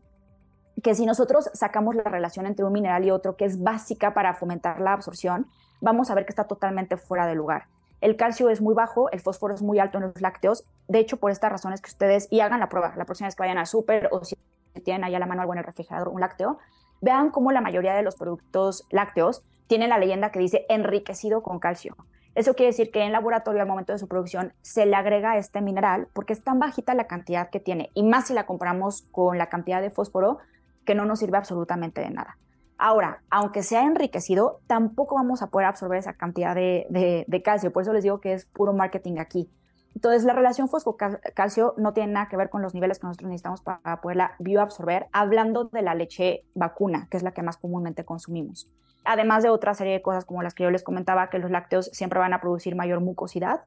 que 0.83 0.95
si 0.95 1.05
nosotros 1.05 1.49
sacamos 1.53 1.95
la 1.95 2.03
relación 2.03 2.45
entre 2.45 2.63
un 2.63 2.71
mineral 2.71 3.03
y 3.05 3.11
otro, 3.11 3.35
que 3.35 3.45
es 3.45 3.61
básica 3.61 4.13
para 4.13 4.35
fomentar 4.35 4.79
la 4.79 4.93
absorción, 4.93 5.47
vamos 5.81 6.09
a 6.09 6.15
ver 6.15 6.25
que 6.25 6.31
está 6.31 6.45
totalmente 6.45 6.95
fuera 6.95 7.25
de 7.25 7.35
lugar. 7.35 7.65
El 8.01 8.15
calcio 8.15 8.49
es 8.49 8.61
muy 8.61 8.73
bajo, 8.73 9.11
el 9.11 9.19
fósforo 9.19 9.53
es 9.53 9.61
muy 9.61 9.79
alto 9.79 9.97
en 9.97 10.05
los 10.05 10.21
lácteos. 10.21 10.63
De 10.87 10.99
hecho, 10.99 11.17
por 11.17 11.31
estas 11.31 11.51
razones 11.51 11.81
que 11.81 11.89
ustedes, 11.89 12.29
hagan 12.31 12.59
la 12.59 12.69
prueba, 12.69 12.93
la 12.95 13.05
próxima 13.05 13.27
vez 13.27 13.35
que 13.35 13.43
vayan 13.43 13.57
al 13.57 13.67
súper 13.67 14.09
o 14.11 14.23
si 14.23 14.35
tienen 14.83 15.03
ahí 15.03 15.13
a 15.13 15.19
la 15.19 15.27
mano 15.27 15.41
algo 15.41 15.53
en 15.53 15.59
el 15.59 15.65
refrigerador, 15.65 16.09
un 16.09 16.21
lácteo, 16.21 16.57
vean 17.01 17.29
cómo 17.29 17.51
la 17.51 17.61
mayoría 17.61 17.93
de 17.93 18.01
los 18.03 18.15
productos 18.15 18.87
lácteos 18.89 19.43
tienen 19.67 19.89
la 19.89 19.99
leyenda 19.99 20.31
que 20.31 20.39
dice 20.39 20.65
enriquecido 20.69 21.43
con 21.43 21.59
calcio. 21.59 21.95
Eso 22.33 22.53
quiere 22.53 22.71
decir 22.71 22.91
que 22.91 23.01
en 23.01 23.11
laboratorio 23.11 23.61
al 23.61 23.67
momento 23.67 23.91
de 23.91 23.99
su 23.99 24.07
producción 24.07 24.53
se 24.61 24.85
le 24.85 24.95
agrega 24.95 25.37
este 25.37 25.59
mineral 25.59 26.07
porque 26.13 26.31
es 26.31 26.43
tan 26.43 26.59
bajita 26.59 26.93
la 26.93 27.07
cantidad 27.07 27.49
que 27.49 27.59
tiene 27.59 27.91
y 27.93 28.03
más 28.03 28.27
si 28.27 28.33
la 28.33 28.45
comparamos 28.45 29.01
con 29.11 29.37
la 29.37 29.49
cantidad 29.49 29.81
de 29.81 29.89
fósforo 29.89 30.37
que 30.85 30.95
no 30.95 31.05
nos 31.05 31.19
sirve 31.19 31.37
absolutamente 31.37 31.99
de 31.99 32.09
nada. 32.09 32.37
Ahora, 32.77 33.21
aunque 33.29 33.63
sea 33.63 33.83
enriquecido, 33.83 34.61
tampoco 34.65 35.15
vamos 35.15 35.43
a 35.43 35.47
poder 35.47 35.67
absorber 35.67 35.99
esa 35.99 36.13
cantidad 36.13 36.55
de, 36.55 37.41
calcio. 37.43 37.71
Por 37.71 37.83
eso 37.83 37.93
les 37.93 38.01
digo 38.01 38.19
que 38.21 38.33
es 38.33 38.45
puro 38.45 38.73
marketing 38.73 39.19
aquí. 39.19 39.51
Entonces, 39.93 40.23
la 40.23 40.33
relación 40.33 40.67
fosfo-calcio 40.67 41.75
no 41.77 41.93
tiene 41.93 42.13
nada 42.13 42.27
que 42.27 42.37
ver 42.37 42.49
con 42.49 42.63
los 42.63 42.73
niveles 42.73 42.97
que 42.97 43.05
nosotros 43.05 43.29
necesitamos 43.29 43.61
para 43.61 44.01
poderla 44.01 44.35
bioabsorber, 44.39 45.07
hablando 45.11 45.65
de 45.65 45.81
la 45.83 45.93
leche 45.93 46.45
vacuna, 46.55 47.07
que 47.11 47.17
es 47.17 47.23
la 47.23 47.33
que 47.33 47.43
más 47.43 47.57
comúnmente 47.57 48.03
consumimos 48.03 48.67
además 49.03 49.43
de 49.43 49.49
otra 49.49 49.73
serie 49.73 49.93
de 49.93 50.01
cosas 50.01 50.25
como 50.25 50.43
las 50.43 50.53
que 50.53 50.63
yo 50.63 50.71
les 50.71 50.83
comentaba, 50.83 51.29
que 51.29 51.39
los 51.39 51.51
lácteos 51.51 51.89
siempre 51.93 52.19
van 52.19 52.33
a 52.33 52.41
producir 52.41 52.75
mayor 52.75 52.99
mucosidad. 53.01 53.61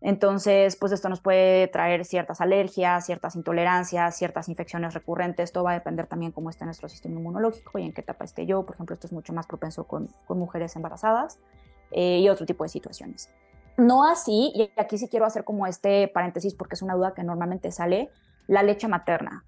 Entonces, 0.00 0.74
pues 0.74 0.90
esto 0.90 1.08
nos 1.08 1.20
puede 1.20 1.68
traer 1.68 2.04
ciertas 2.04 2.40
alergias, 2.40 3.06
ciertas 3.06 3.36
intolerancias, 3.36 4.16
ciertas 4.16 4.48
infecciones 4.48 4.94
recurrentes. 4.94 5.52
Todo 5.52 5.64
va 5.64 5.70
a 5.70 5.74
depender 5.74 6.08
también 6.08 6.32
cómo 6.32 6.50
está 6.50 6.64
nuestro 6.64 6.88
sistema 6.88 7.20
inmunológico 7.20 7.78
y 7.78 7.84
en 7.84 7.92
qué 7.92 8.00
etapa 8.00 8.24
esté 8.24 8.44
yo. 8.44 8.66
Por 8.66 8.74
ejemplo, 8.74 8.94
esto 8.94 9.06
es 9.06 9.12
mucho 9.12 9.32
más 9.32 9.46
propenso 9.46 9.84
con, 9.84 10.10
mujeres 10.28 10.74
embarazadas 10.74 11.38
eh, 11.92 12.18
y 12.18 12.28
otro 12.28 12.46
tipo 12.46 12.64
de 12.64 12.68
situaciones. 12.68 13.30
No 13.76 14.04
así, 14.04 14.52
y 14.54 14.72
aquí 14.76 14.98
sí 14.98 15.08
quiero 15.08 15.24
hacer 15.24 15.44
como 15.44 15.66
este 15.66 16.08
paréntesis 16.08 16.54
porque 16.54 16.74
es 16.74 16.82
una 16.82 16.94
duda 16.94 17.14
que 17.14 17.22
normalmente 17.22 17.70
sale, 17.70 18.10
la 18.48 18.64
leche 18.64 18.88
materna. 18.88 19.44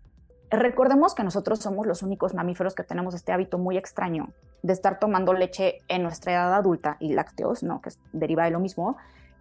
Recordemos 0.57 1.15
que 1.15 1.25
nosotros 1.25 1.59
somos 1.59 1.87
los 1.87 2.03
únicos 2.03 2.35
mamíferos 2.35 2.75
que 2.75 2.83
tenemos 2.83 3.15
este 3.15 3.33
hábito 3.33 3.59
muy 3.59 3.77
extraño 3.77 4.29
de 4.63 4.73
estar 4.73 4.99
tomando 4.99 5.33
leche 5.33 5.81
en 5.89 6.03
nuestra 6.03 6.33
edad 6.33 6.55
adulta 6.55 6.97
y 7.01 7.13
lácteos, 7.13 7.63
¿no? 7.63 7.81
que 7.81 7.91
deriva 8.13 8.45
de 8.45 8.51
lo 8.51 8.61
mismo, 8.61 8.97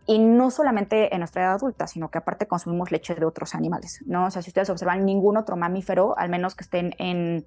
y 0.06 0.20
no 0.20 0.52
solamente 0.52 1.14
en 1.14 1.20
nuestra 1.20 1.44
edad 1.44 1.54
adulta, 1.54 1.88
sino 1.88 2.10
que 2.10 2.18
aparte 2.18 2.48
consumimos 2.48 2.92
leche 2.92 3.16
de 3.16 3.26
otros 3.26 3.56
animales, 3.56 4.02
¿no? 4.06 4.26
O 4.26 4.32
sea, 4.32 4.42
si 4.42 4.50
ustedes 4.50 4.70
observan 4.70 5.06
ningún 5.06 5.38
otro 5.38 5.56
mamífero, 5.56 6.18
al 6.18 6.30
menos 6.30 6.56
que 6.56 6.64
estén 6.64 6.94
en, 6.98 7.46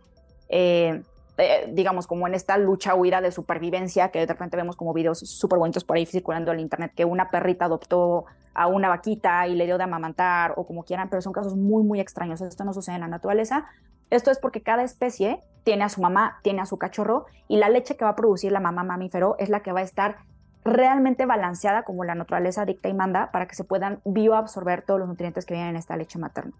eh, 0.48 1.02
eh, 1.38 1.70
digamos, 1.72 2.06
como 2.06 2.26
en 2.26 2.34
esta 2.34 2.56
lucha 2.56 2.94
huida 2.94 3.20
de 3.20 3.30
supervivencia, 3.30 4.10
que 4.10 4.20
de 4.20 4.26
repente 4.26 4.56
vemos 4.56 4.76
como 4.76 4.94
videos 4.94 5.18
súper 5.18 5.58
bonitos 5.58 5.84
por 5.84 5.96
ahí 5.96 6.06
circulando 6.06 6.52
en 6.52 6.60
internet, 6.60 6.92
que 6.94 7.04
una 7.04 7.30
perrita 7.30 7.66
adoptó 7.66 8.24
a 8.54 8.66
una 8.68 8.88
vaquita 8.88 9.46
y 9.46 9.54
le 9.54 9.66
dio 9.66 9.76
de 9.76 9.84
amamantar 9.84 10.54
o 10.56 10.66
como 10.66 10.84
quieran, 10.84 11.10
pero 11.10 11.20
son 11.20 11.34
casos 11.34 11.54
muy, 11.54 11.84
muy 11.84 12.00
extraños. 12.00 12.40
Esto 12.40 12.64
no 12.64 12.72
sucede 12.72 12.94
en 12.94 13.02
la 13.02 13.08
naturaleza. 13.08 13.66
Esto 14.08 14.30
es 14.30 14.38
porque 14.38 14.62
cada 14.62 14.82
especie 14.82 15.42
tiene 15.62 15.84
a 15.84 15.88
su 15.88 16.00
mamá, 16.00 16.38
tiene 16.42 16.62
a 16.62 16.66
su 16.66 16.78
cachorro 16.78 17.26
y 17.48 17.58
la 17.58 17.68
leche 17.68 17.96
que 17.96 18.04
va 18.04 18.12
a 18.12 18.16
producir 18.16 18.52
la 18.52 18.60
mamá 18.60 18.82
mamífero 18.84 19.36
es 19.38 19.50
la 19.50 19.60
que 19.60 19.72
va 19.72 19.80
a 19.80 19.82
estar 19.82 20.18
realmente 20.64 21.26
balanceada 21.26 21.82
como 21.82 22.04
la 22.04 22.14
naturaleza 22.14 22.64
dicta 22.64 22.88
y 22.88 22.94
manda 22.94 23.30
para 23.30 23.46
que 23.46 23.54
se 23.54 23.64
puedan 23.64 24.00
bioabsorber 24.04 24.82
todos 24.82 25.00
los 25.00 25.08
nutrientes 25.08 25.44
que 25.44 25.54
vienen 25.54 25.70
en 25.70 25.76
esta 25.76 25.96
leche 25.96 26.18
materna. 26.18 26.52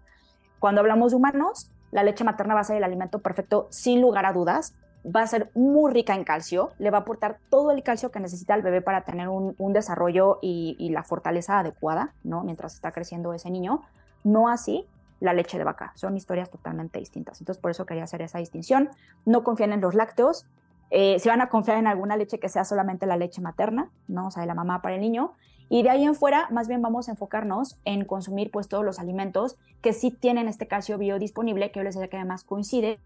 Cuando 0.59 0.81
hablamos 0.81 1.11
de 1.11 1.17
humanos, 1.17 1.71
la 1.91 2.03
leche 2.03 2.23
materna 2.23 2.53
va 2.53 2.61
a 2.61 2.63
ser 2.63 2.77
el 2.77 2.83
alimento 2.83 3.19
perfecto 3.19 3.67
sin 3.69 4.01
lugar 4.01 4.25
a 4.25 4.33
dudas. 4.33 4.75
Va 5.05 5.21
a 5.21 5.27
ser 5.27 5.51
muy 5.55 5.93
rica 5.93 6.15
en 6.15 6.25
calcio, 6.25 6.71
le 6.79 6.89
va 6.89 6.97
a 6.97 7.01
aportar 7.01 7.37
todo 7.49 7.71
el 7.71 7.81
calcio 7.81 8.11
que 8.11 8.19
necesita 8.19 8.55
el 8.55 8.61
bebé 8.61 8.81
para 8.81 9.03
tener 9.03 9.29
un, 9.29 9.55
desarrollo 9.71 10.39
y, 10.41 10.89
la 10.91 11.03
fortaleza 11.03 11.59
adecuada, 11.59 12.13
¿no? 12.23 12.43
Mientras 12.43 12.73
está 12.73 12.91
creciendo 12.91 13.33
ese 13.33 13.49
niño. 13.49 13.83
No 14.23 14.49
así 14.49 14.85
la 15.19 15.33
leche 15.33 15.57
de 15.57 15.63
vaca, 15.63 15.93
son 15.95 16.17
historias 16.17 16.49
totalmente 16.49 16.99
distintas. 16.99 17.39
Entonces, 17.39 17.61
por 17.61 17.71
eso 17.71 17.85
quería 17.85 18.03
hacer 18.03 18.21
esa 18.21 18.39
distinción. 18.39 18.89
No 19.25 19.43
confíen 19.43 19.71
en 19.71 19.81
los 19.81 19.95
lácteos, 19.95 20.45
eh, 20.89 21.19
si 21.19 21.29
van 21.29 21.41
a 21.41 21.49
confiar 21.49 21.77
en 21.77 21.87
alguna 21.87 22.15
leche 22.17 22.39
que 22.39 22.49
sea 22.49 22.63
solamente 22.63 23.05
la 23.05 23.17
leche 23.17 23.41
materna, 23.41 23.89
¿no? 24.07 24.27
O 24.27 24.31
sea, 24.31 24.41
de 24.41 24.47
la 24.47 24.53
mamá 24.53 24.81
para 24.81 24.95
el 24.95 25.01
niño. 25.01 25.33
Y 25.69 25.83
de 25.83 25.89
ahí 25.89 26.05
en 26.05 26.15
fuera, 26.15 26.47
más 26.49 26.67
bien 26.67 26.81
vamos 26.81 27.07
a 27.07 27.11
enfocarnos 27.11 27.77
en 27.83 28.05
consumir 28.05 28.51
pues 28.51 28.67
todos 28.67 28.85
los 28.85 28.99
alimentos 28.99 29.57
que 29.81 29.93
sí 29.93 30.11
tienen 30.11 30.47
este 30.47 30.67
calcio 30.67 30.97
biodisponible, 30.97 31.71
que 31.71 31.79
yo 31.79 31.83
les 31.83 31.95
decía 31.95 32.09
que 32.09 32.17
además 32.17 32.43
coincide 32.43 32.99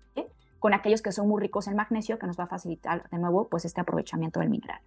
con 0.60 0.74
aquellos 0.76 1.02
que 1.02 1.12
son 1.12 1.28
muy 1.28 1.42
ricos 1.42 1.68
en 1.68 1.76
magnesio, 1.76 2.20
que 2.20 2.28
nos 2.28 2.40
va 2.40 2.44
a 2.44 2.48
facilitar 2.48 3.10
de 3.10 3.18
nuevo 3.18 3.48
pues 3.50 3.66
este 3.66 3.82
aprovechamiento 3.82 4.40
del 4.40 4.50
mineral. 4.50 4.80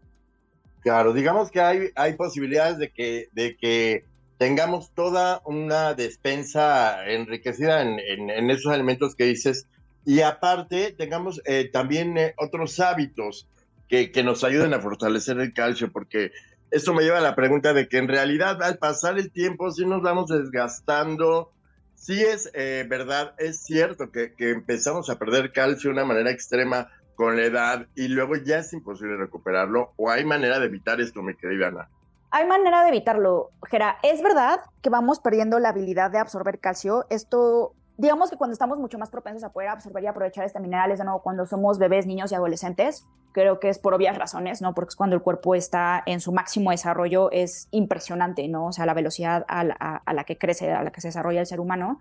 Claro, 0.81 1.13
digamos 1.13 1.51
que 1.51 1.61
hay, 1.61 1.89
hay 1.97 2.13
posibilidades 2.13 2.79
de 2.79 2.91
que, 2.91 3.29
de 3.33 3.57
que 3.57 4.05
tengamos 4.39 4.91
toda 4.91 5.41
una 5.45 5.95
despensa 5.95 7.05
enriquecida 7.09 7.83
en, 7.83 7.99
en, 7.99 8.31
en 8.31 8.51
esos 8.51 8.73
alimentos 8.73 9.15
que 9.17 9.25
dices, 9.25 9.67
y 10.05 10.21
aparte 10.21 10.95
tengamos 10.97 11.41
eh, 11.47 11.71
también 11.73 12.19
eh, 12.19 12.35
otros 12.37 12.79
hábitos 12.81 13.49
que, 13.89 14.13
que, 14.13 14.23
nos 14.23 14.45
ayuden 14.45 14.75
a 14.75 14.81
fortalecer 14.81 15.39
el 15.39 15.55
calcio, 15.55 15.91
porque 15.91 16.31
esto 16.75 16.93
me 16.93 17.05
lleva 17.05 17.19
a 17.19 17.23
la 17.23 17.37
pregunta 17.37 17.73
de 17.73 17.89
que 17.89 17.99
en 17.99 18.09
realidad 18.09 18.61
al 18.63 18.79
pasar 18.79 19.17
el 19.17 19.31
tiempo 19.31 19.71
sí 19.71 19.87
nos 19.87 20.03
vamos 20.03 20.29
desgastando, 20.29 21.53
sí 21.95 22.21
es 22.23 22.51
eh, 22.53 22.85
verdad, 22.89 23.35
es 23.39 23.63
cierto 23.63 24.11
que, 24.11 24.35
que, 24.35 24.51
empezamos 24.51 25.09
a 25.09 25.19
perder 25.19 25.53
calcio 25.53 25.91
de 25.91 25.95
una 25.95 26.05
manera 26.05 26.31
extrema 26.31 26.91
con 27.15 27.37
la 27.37 27.45
edad 27.45 27.87
y 27.95 28.09
luego 28.09 28.35
ya 28.35 28.59
es 28.59 28.73
imposible 28.73 29.17
recuperarlo, 29.17 29.93
o 29.97 30.11
hay 30.11 30.25
manera 30.25 30.59
de 30.59 30.67
evitar 30.67 31.01
esto, 31.01 31.23
mi 31.23 31.37
querida 31.37 31.69
Ana. 31.69 31.89
Hay 32.33 32.47
manera 32.49 32.83
de 32.83 32.89
evitarlo, 32.89 33.51
Gera. 33.71 33.99
Es 34.03 34.21
verdad 34.21 34.61
que 34.83 34.91
vamos 34.91 35.21
perdiendo 35.21 35.61
la 35.61 35.69
habilidad 35.69 36.11
de 36.11 36.19
absorber 36.19 36.59
calcio. 36.59 37.07
Esto 37.09 37.73
digamos 37.97 38.31
que 38.31 38.37
cuando 38.37 38.53
estamos 38.53 38.79
mucho 38.79 38.99
más 38.99 39.11
propensos 39.11 39.45
a 39.45 39.53
poder 39.53 39.69
absorber 39.69 40.03
y 40.03 40.07
aprovechar 40.07 40.45
este 40.45 40.61
mineral 40.61 40.91
es 40.91 40.99
de 40.99 41.05
nuevo 41.05 41.23
cuando 41.23 41.47
somos 41.47 41.79
bebés, 41.79 42.07
niños 42.07 42.33
y 42.33 42.35
adolescentes. 42.35 43.07
Creo 43.35 43.59
que 43.59 43.69
es 43.69 43.81
por 43.81 43.95
obvias 43.95 44.17
razones, 44.17 44.63
¿no? 44.63 44.77
Porque 44.77 44.91
es 44.91 44.97
cuando 44.97 45.17
el 45.17 45.23
cuerpo 45.23 45.57
está 45.57 46.05
en 46.07 46.21
su 46.21 46.31
máximo 46.31 46.71
desarrollo, 46.71 47.33
es 47.33 47.67
impresionante, 47.73 48.47
¿no? 48.47 48.67
O 48.67 48.73
sea, 48.73 48.87
la 48.87 48.95
velocidad 48.95 49.45
a 49.49 49.65
la, 49.65 50.25
que 50.25 50.39
crece, 50.39 50.73
a 50.73 50.85
la 50.85 50.93
que 50.93 51.01
se 51.01 51.09
desarrolla 51.09 51.41
el 51.41 51.47
ser 51.47 51.59
humano, 51.59 51.99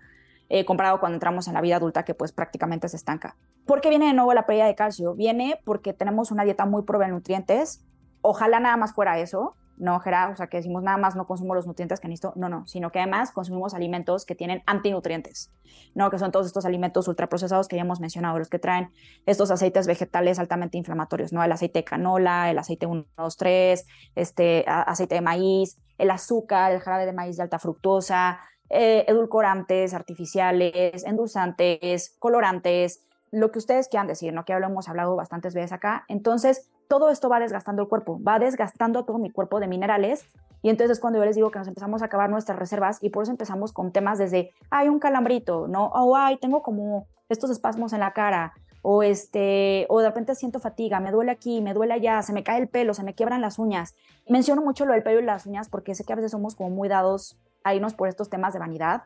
eh, 0.48 0.64
comparado 0.64 1.00
cuando 1.00 1.16
entramos 1.16 1.48
en 1.48 1.54
la 1.54 1.60
vida 1.60 1.74
adulta, 1.74 2.04
que 2.04 2.14
pues 2.14 2.30
prácticamente 2.30 2.88
se 2.88 2.96
estanca. 2.96 3.34
¿Por 3.66 3.80
qué 3.80 3.88
viene 3.88 4.06
de 4.06 4.12
nuevo 4.12 4.32
la 4.32 4.46
pérdida 4.46 4.66
de 4.66 4.76
calcio? 4.76 5.16
Viene 5.16 5.60
porque 5.64 5.92
tenemos 5.92 6.30
una 6.30 6.44
dieta 6.44 6.66
muy 6.66 6.82
pobre 6.82 7.06
de 7.06 7.12
nutrientes. 7.12 7.84
Ojalá 8.20 8.60
nada 8.60 8.76
más 8.76 8.94
fuera 8.94 9.18
eso, 9.18 9.56
no, 9.76 9.98
Gerard, 10.00 10.32
o 10.32 10.36
sea, 10.36 10.46
que 10.46 10.58
decimos 10.58 10.82
nada 10.82 10.96
más 10.96 11.16
no 11.16 11.26
consumo 11.26 11.54
los 11.54 11.66
nutrientes 11.66 12.00
que 12.00 12.08
necesito, 12.08 12.32
no, 12.36 12.48
no, 12.48 12.66
sino 12.66 12.90
que 12.90 13.00
además 13.00 13.32
consumimos 13.32 13.74
alimentos 13.74 14.24
que 14.24 14.34
tienen 14.34 14.62
antinutrientes, 14.66 15.50
¿no? 15.94 16.10
Que 16.10 16.18
son 16.18 16.32
todos 16.32 16.46
estos 16.46 16.64
alimentos 16.64 17.08
ultraprocesados 17.08 17.68
que 17.68 17.76
ya 17.76 17.82
hemos 17.82 18.00
mencionado, 18.00 18.38
los 18.38 18.48
que 18.48 18.58
traen 18.58 18.90
estos 19.26 19.50
aceites 19.50 19.86
vegetales 19.86 20.38
altamente 20.38 20.78
inflamatorios, 20.78 21.32
¿no? 21.32 21.42
El 21.42 21.52
aceite 21.52 21.80
de 21.80 21.84
canola, 21.84 22.50
el 22.50 22.58
aceite 22.58 22.86
1, 22.86 23.04
2, 23.16 23.36
3, 23.36 23.86
este, 24.14 24.64
aceite 24.66 25.16
de 25.16 25.20
maíz, 25.20 25.78
el 25.98 26.10
azúcar, 26.10 26.72
el 26.72 26.80
jarabe 26.80 27.06
de 27.06 27.12
maíz 27.12 27.36
de 27.36 27.42
alta 27.42 27.58
fructosa, 27.58 28.40
eh, 28.70 29.04
edulcorantes 29.08 29.92
artificiales, 29.94 31.04
endulzantes, 31.04 32.16
colorantes, 32.18 33.04
lo 33.34 33.50
que 33.50 33.58
ustedes 33.58 33.88
quieran 33.88 34.06
decir, 34.06 34.32
¿no? 34.32 34.44
Que 34.44 34.52
ya 34.52 34.60
lo 34.60 34.66
hemos 34.66 34.88
hablado 34.88 35.16
bastantes 35.16 35.54
veces 35.54 35.72
acá. 35.72 36.04
Entonces, 36.08 36.70
todo 36.88 37.10
esto 37.10 37.28
va 37.28 37.40
desgastando 37.40 37.82
el 37.82 37.88
cuerpo, 37.88 38.20
va 38.22 38.38
desgastando 38.38 39.04
todo 39.04 39.18
mi 39.18 39.30
cuerpo 39.30 39.60
de 39.60 39.66
minerales. 39.66 40.26
Y 40.62 40.70
entonces 40.70 40.96
es 40.96 41.00
cuando 41.00 41.18
yo 41.18 41.24
les 41.24 41.36
digo 41.36 41.50
que 41.50 41.58
nos 41.58 41.68
empezamos 41.68 42.00
a 42.00 42.06
acabar 42.06 42.30
nuestras 42.30 42.58
reservas 42.58 42.98
y 43.02 43.10
por 43.10 43.24
eso 43.24 43.32
empezamos 43.32 43.72
con 43.72 43.92
temas 43.92 44.18
desde, 44.18 44.52
hay 44.70 44.88
un 44.88 44.98
calambrito, 44.98 45.68
¿no? 45.68 45.86
O, 45.86 46.16
ay, 46.16 46.38
tengo 46.38 46.62
como 46.62 47.06
estos 47.28 47.50
espasmos 47.50 47.92
en 47.92 48.00
la 48.00 48.12
cara, 48.12 48.54
o 48.80 49.02
este, 49.02 49.86
o 49.88 50.00
de 50.00 50.08
repente 50.08 50.34
siento 50.34 50.60
fatiga, 50.60 51.00
me 51.00 51.10
duele 51.10 51.32
aquí, 51.32 51.60
me 51.60 51.74
duele 51.74 51.94
allá, 51.94 52.22
se 52.22 52.32
me 52.32 52.44
cae 52.44 52.60
el 52.60 52.68
pelo, 52.68 52.94
se 52.94 53.02
me 53.02 53.14
quiebran 53.14 53.40
las 53.40 53.58
uñas. 53.58 53.94
Menciono 54.28 54.62
mucho 54.62 54.84
lo 54.84 54.92
del 54.92 55.02
pelo 55.02 55.20
y 55.20 55.24
las 55.24 55.46
uñas 55.46 55.68
porque 55.68 55.94
sé 55.94 56.04
que 56.04 56.12
a 56.12 56.16
veces 56.16 56.32
somos 56.32 56.54
como 56.54 56.70
muy 56.70 56.88
dados 56.88 57.38
a 57.62 57.74
irnos 57.74 57.94
por 57.94 58.08
estos 58.08 58.28
temas 58.28 58.52
de 58.52 58.58
vanidad 58.58 59.02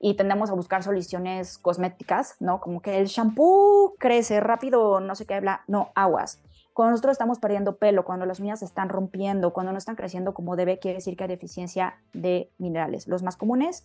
y 0.00 0.14
tendemos 0.14 0.50
a 0.50 0.54
buscar 0.54 0.82
soluciones 0.82 1.58
cosméticas, 1.58 2.36
¿no? 2.40 2.58
Como 2.60 2.80
que 2.80 2.98
el 2.98 3.06
shampoo 3.06 3.94
crece 3.98 4.40
rápido, 4.40 4.98
no 4.98 5.14
sé 5.14 5.26
qué, 5.26 5.38
bla, 5.40 5.62
no, 5.68 5.90
aguas. 5.94 6.40
Cuando 6.72 6.92
nosotros 6.92 7.12
estamos 7.12 7.38
perdiendo 7.38 7.76
pelo, 7.76 8.04
cuando 8.04 8.24
las 8.24 8.40
uñas 8.40 8.60
se 8.60 8.64
están 8.64 8.88
rompiendo, 8.88 9.52
cuando 9.52 9.72
no 9.72 9.78
están 9.78 9.96
creciendo 9.96 10.32
como 10.32 10.56
debe, 10.56 10.78
quiere 10.78 10.96
decir 10.96 11.16
que 11.16 11.24
hay 11.24 11.28
deficiencia 11.28 12.00
de 12.14 12.50
minerales. 12.56 13.08
Los 13.08 13.22
más 13.22 13.36
comunes, 13.36 13.84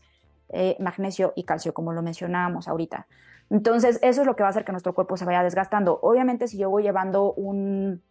eh, 0.50 0.78
magnesio 0.80 1.34
y 1.36 1.44
calcio, 1.44 1.74
como 1.74 1.92
lo 1.92 2.02
mencionábamos 2.02 2.70
ahorita. 2.70 3.08
Entonces, 3.50 4.00
eso 4.02 4.22
es 4.22 4.28
lo 4.28 4.38
que 4.38 4.44
va 4.44 4.48
a 4.48 4.52
hacer 4.52 4.64
que 4.64 4.72
nuestro 4.72 4.96
cuerpo 4.96 5.18
se 5.18 5.26
vaya 5.26 5.44
desgastando. 5.44 6.00
Obviamente, 6.02 6.48
si 6.48 6.58
yo 6.58 6.70
voy 6.70 6.84
llevando 6.84 7.34
un, 7.34 8.02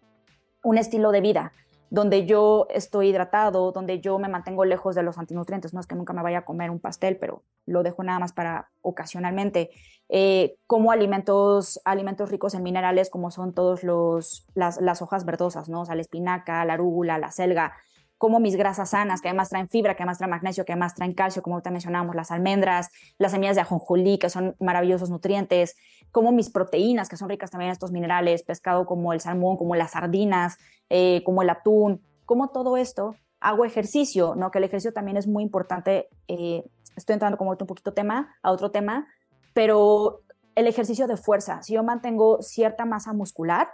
un 0.62 0.78
estilo 0.78 1.10
de 1.10 1.22
vida 1.22 1.52
donde 1.88 2.26
yo 2.26 2.66
estoy 2.70 3.08
hidratado, 3.08 3.72
donde 3.72 4.00
yo 4.00 4.18
me 4.18 4.28
mantengo 4.28 4.64
lejos 4.64 4.94
de 4.94 5.02
los 5.02 5.16
antinutrientes. 5.16 5.72
No 5.72 5.80
es 5.80 5.86
que 5.86 5.94
nunca 5.94 6.12
me 6.12 6.22
vaya 6.22 6.38
a 6.38 6.44
comer 6.44 6.70
un 6.70 6.80
pastel, 6.80 7.16
pero 7.16 7.42
lo 7.66 7.82
dejo 7.82 8.02
nada 8.02 8.18
más 8.18 8.32
para 8.32 8.70
ocasionalmente. 8.82 9.70
Eh, 10.08 10.56
como 10.66 10.90
alimentos, 10.90 11.80
alimentos 11.84 12.30
ricos 12.30 12.54
en 12.54 12.62
minerales, 12.62 13.10
como 13.10 13.30
son 13.30 13.54
todos 13.54 13.82
los 13.82 14.46
las, 14.54 14.80
las 14.80 15.02
hojas 15.02 15.24
verdosas, 15.24 15.68
¿no? 15.68 15.84
La 15.84 16.00
espinaca, 16.00 16.64
la 16.64 16.74
arúgula, 16.74 17.18
la 17.18 17.30
selga, 17.30 17.72
como 18.18 18.40
mis 18.40 18.56
grasas 18.56 18.90
sanas, 18.90 19.20
que 19.20 19.28
además 19.28 19.50
traen 19.50 19.68
fibra, 19.68 19.96
que 19.96 20.02
además 20.02 20.18
traen 20.18 20.30
magnesio, 20.30 20.64
que 20.64 20.72
además 20.72 20.94
traen 20.94 21.14
calcio, 21.14 21.42
como 21.42 21.56
ahorita 21.56 21.70
mencionábamos, 21.70 22.14
las 22.14 22.30
almendras, 22.30 22.90
las 23.18 23.32
semillas 23.32 23.56
de 23.56 23.62
ajonjolí, 23.62 24.18
que 24.18 24.30
son 24.30 24.56
maravillosos 24.60 25.10
nutrientes, 25.10 25.76
como 26.10 26.32
mis 26.32 26.50
proteínas, 26.50 27.08
que 27.08 27.16
son 27.16 27.28
ricas 27.28 27.50
también 27.50 27.68
en 27.68 27.72
estos 27.72 27.90
minerales, 27.90 28.42
pescado 28.42 28.86
como 28.86 29.12
el 29.12 29.20
salmón, 29.20 29.56
como 29.56 29.74
las 29.74 29.92
sardinas, 29.92 30.56
eh, 30.88 31.22
como 31.24 31.42
el 31.42 31.50
atún, 31.50 32.02
como 32.24 32.48
todo 32.48 32.76
esto. 32.76 33.16
Hago 33.44 33.64
ejercicio, 33.64 34.34
¿no? 34.34 34.50
Que 34.50 34.58
el 34.58 34.64
ejercicio 34.64 34.92
también 34.92 35.16
es 35.16 35.26
muy 35.26 35.42
importante. 35.42 36.08
Eh, 36.28 36.64
estoy 36.96 37.14
entrando 37.14 37.38
como 37.38 37.50
un 37.50 37.56
poquito 37.56 37.92
tema, 37.92 38.34
a 38.42 38.50
otro 38.50 38.70
tema, 38.70 39.06
pero 39.52 40.22
el 40.54 40.66
ejercicio 40.66 41.06
de 41.06 41.16
fuerza, 41.16 41.62
si 41.62 41.74
yo 41.74 41.82
mantengo 41.82 42.40
cierta 42.42 42.84
masa 42.84 43.12
muscular, 43.12 43.68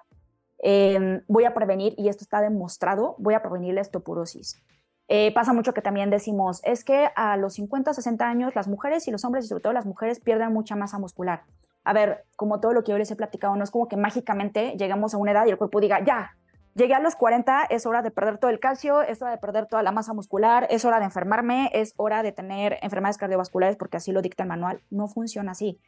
Em, 0.63 1.23
voy 1.27 1.45
a 1.45 1.55
prevenir, 1.55 1.95
y 1.97 2.09
esto 2.09 2.23
está 2.23 2.41
demostrado, 2.41 3.15
voy 3.19 3.35
a 3.35 3.41
prevenir 3.41 3.75
la 3.75 3.81
osteoporosis. 3.81 4.63
Eh, 5.09 5.33
pasa 5.35 5.53
mucho 5.53 5.73
que 5.73 5.81
también 5.81 6.11
decimos, 6.11 6.61
es 6.65 6.85
que 6.85 7.09
a 7.17 7.37
los 7.37 7.55
50, 7.55 7.95
60 7.95 8.29
años 8.29 8.55
las 8.55 8.69
mujeres 8.69 9.09
y 9.09 9.11
los 9.11 9.25
hombres, 9.25 9.47
y 9.47 9.49
sobre 9.49 9.63
todo 9.63 9.73
las 9.73 9.87
mujeres, 9.87 10.21
pierden 10.21 10.53
mucha 10.53 10.77
masa 10.77 10.99
muscular. 10.99 11.45
A 11.83 11.95
ver, 11.95 12.25
como 12.37 12.61
todo 12.61 12.75
lo 12.75 12.85
que 12.85 12.93
yo 12.93 12.99
les 12.99 13.11
he 13.11 13.17
platicado, 13.17 13.57
no 13.57 13.65
es 13.65 13.71
como 13.71 13.89
que 13.89 13.97
mágicamente 13.97 14.77
llegamos 14.79 15.15
a 15.15 15.17
una 15.17 15.33
edad 15.33 15.47
y 15.47 15.51
el 15.51 15.57
cuerpo 15.57 15.81
diga, 15.81 16.05
ya, 16.05 16.37
llegué 16.75 16.95
a 16.95 17.01
los 17.01 17.17
40, 17.17 17.65
es 17.65 17.87
hora 17.87 18.03
de 18.03 18.11
perder 18.11 18.39
todo 18.39 18.51
el 18.51 18.61
calcio, 18.61 19.03
es 19.03 19.21
hora 19.23 19.33
de 19.33 19.39
perder 19.39 19.67
toda 19.67 19.83
la 19.83 19.93
masa 19.93 20.13
muscular, 20.13 20.67
es 20.71 20.85
hora 20.85 20.99
de 20.99 21.07
enfermarme, 21.07 21.71
es 21.75 21.95
hora 21.97 22.23
de 22.23 22.33
tener 22.33 22.79
enfermedades 22.83 23.19
cardiovasculares 23.19 23.77
porque 23.77 23.97
así 23.97 24.13
lo 24.13 24.23
dicta 24.23 24.43
el 24.43 24.49
manual. 24.49 24.81
No 24.91 25.09
funciona 25.09 25.53
así. 25.53 25.79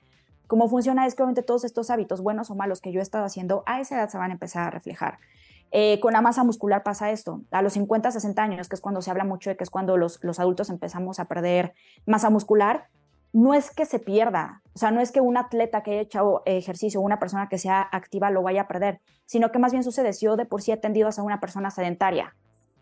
Cómo 0.47 0.69
funciona 0.69 1.07
es 1.07 1.15
que 1.15 1.23
obviamente 1.23 1.43
todos 1.43 1.65
estos 1.65 1.91
hábitos, 1.91 2.21
buenos 2.21 2.51
o 2.51 2.55
malos, 2.55 2.81
que 2.81 2.93
yo 2.93 3.01
he 3.01 3.03
estado 3.03 3.25
haciendo, 3.25 3.63
a 3.67 3.81
esa 3.81 3.97
edad 3.97 4.09
se 4.09 4.19
van 4.19 4.31
a 4.31 4.35
empezar 4.35 4.67
a 4.67 4.71
reflejar. 4.71 5.19
Eh, 5.71 5.99
con 6.01 6.13
la 6.13 6.21
masa 6.21 6.45
muscular 6.45 6.83
pasa 6.83 7.11
esto. 7.11 7.41
A 7.51 7.63
los 7.63 7.73
50, 7.73 8.11
60 8.11 8.43
años, 8.43 8.69
que 8.69 8.75
es 8.75 8.83
cuando 8.83 9.01
se 9.01 9.11
habla 9.11 9.25
mucho 9.25 9.49
de 9.49 9.57
que 9.57 9.65
es 9.65 9.71
cuando 9.71 9.97
los, 9.97 10.23
los 10.23 10.39
adultos 10.39 10.69
empezamos 10.69 11.19
a 11.19 11.25
perder 11.25 11.73
masa 12.05 12.29
muscular, 12.29 12.89
no 13.33 13.55
es 13.55 13.75
que 13.75 13.87
se 13.87 13.99
pierda, 13.99 14.63
o 14.75 14.79
sea, 14.79 14.91
no 14.91 15.01
es 15.01 15.11
que 15.13 15.21
un 15.21 15.37
atleta 15.37 15.83
que 15.83 15.93
haya 15.93 16.01
hecho 16.01 16.43
ejercicio 16.45 17.01
o 17.01 17.03
una 17.03 17.19
persona 17.19 17.49
que 17.49 17.59
sea 17.59 17.83
activa 17.91 18.31
lo 18.31 18.43
vaya 18.43 18.63
a 18.63 18.69
perder, 18.69 19.01
sino 19.27 19.51
que 19.51 19.59
más 19.59 19.73
bien 19.73 19.85
sucede 19.85 20.13
si 20.13 20.27
yo 20.27 20.37
de 20.37 20.45
por 20.45 20.63
sí 20.63 20.73
he 20.73 20.77
tendido 20.77 21.09
a 21.09 21.23
una 21.23 21.41
persona 21.41 21.71
sedentaria. 21.71 22.35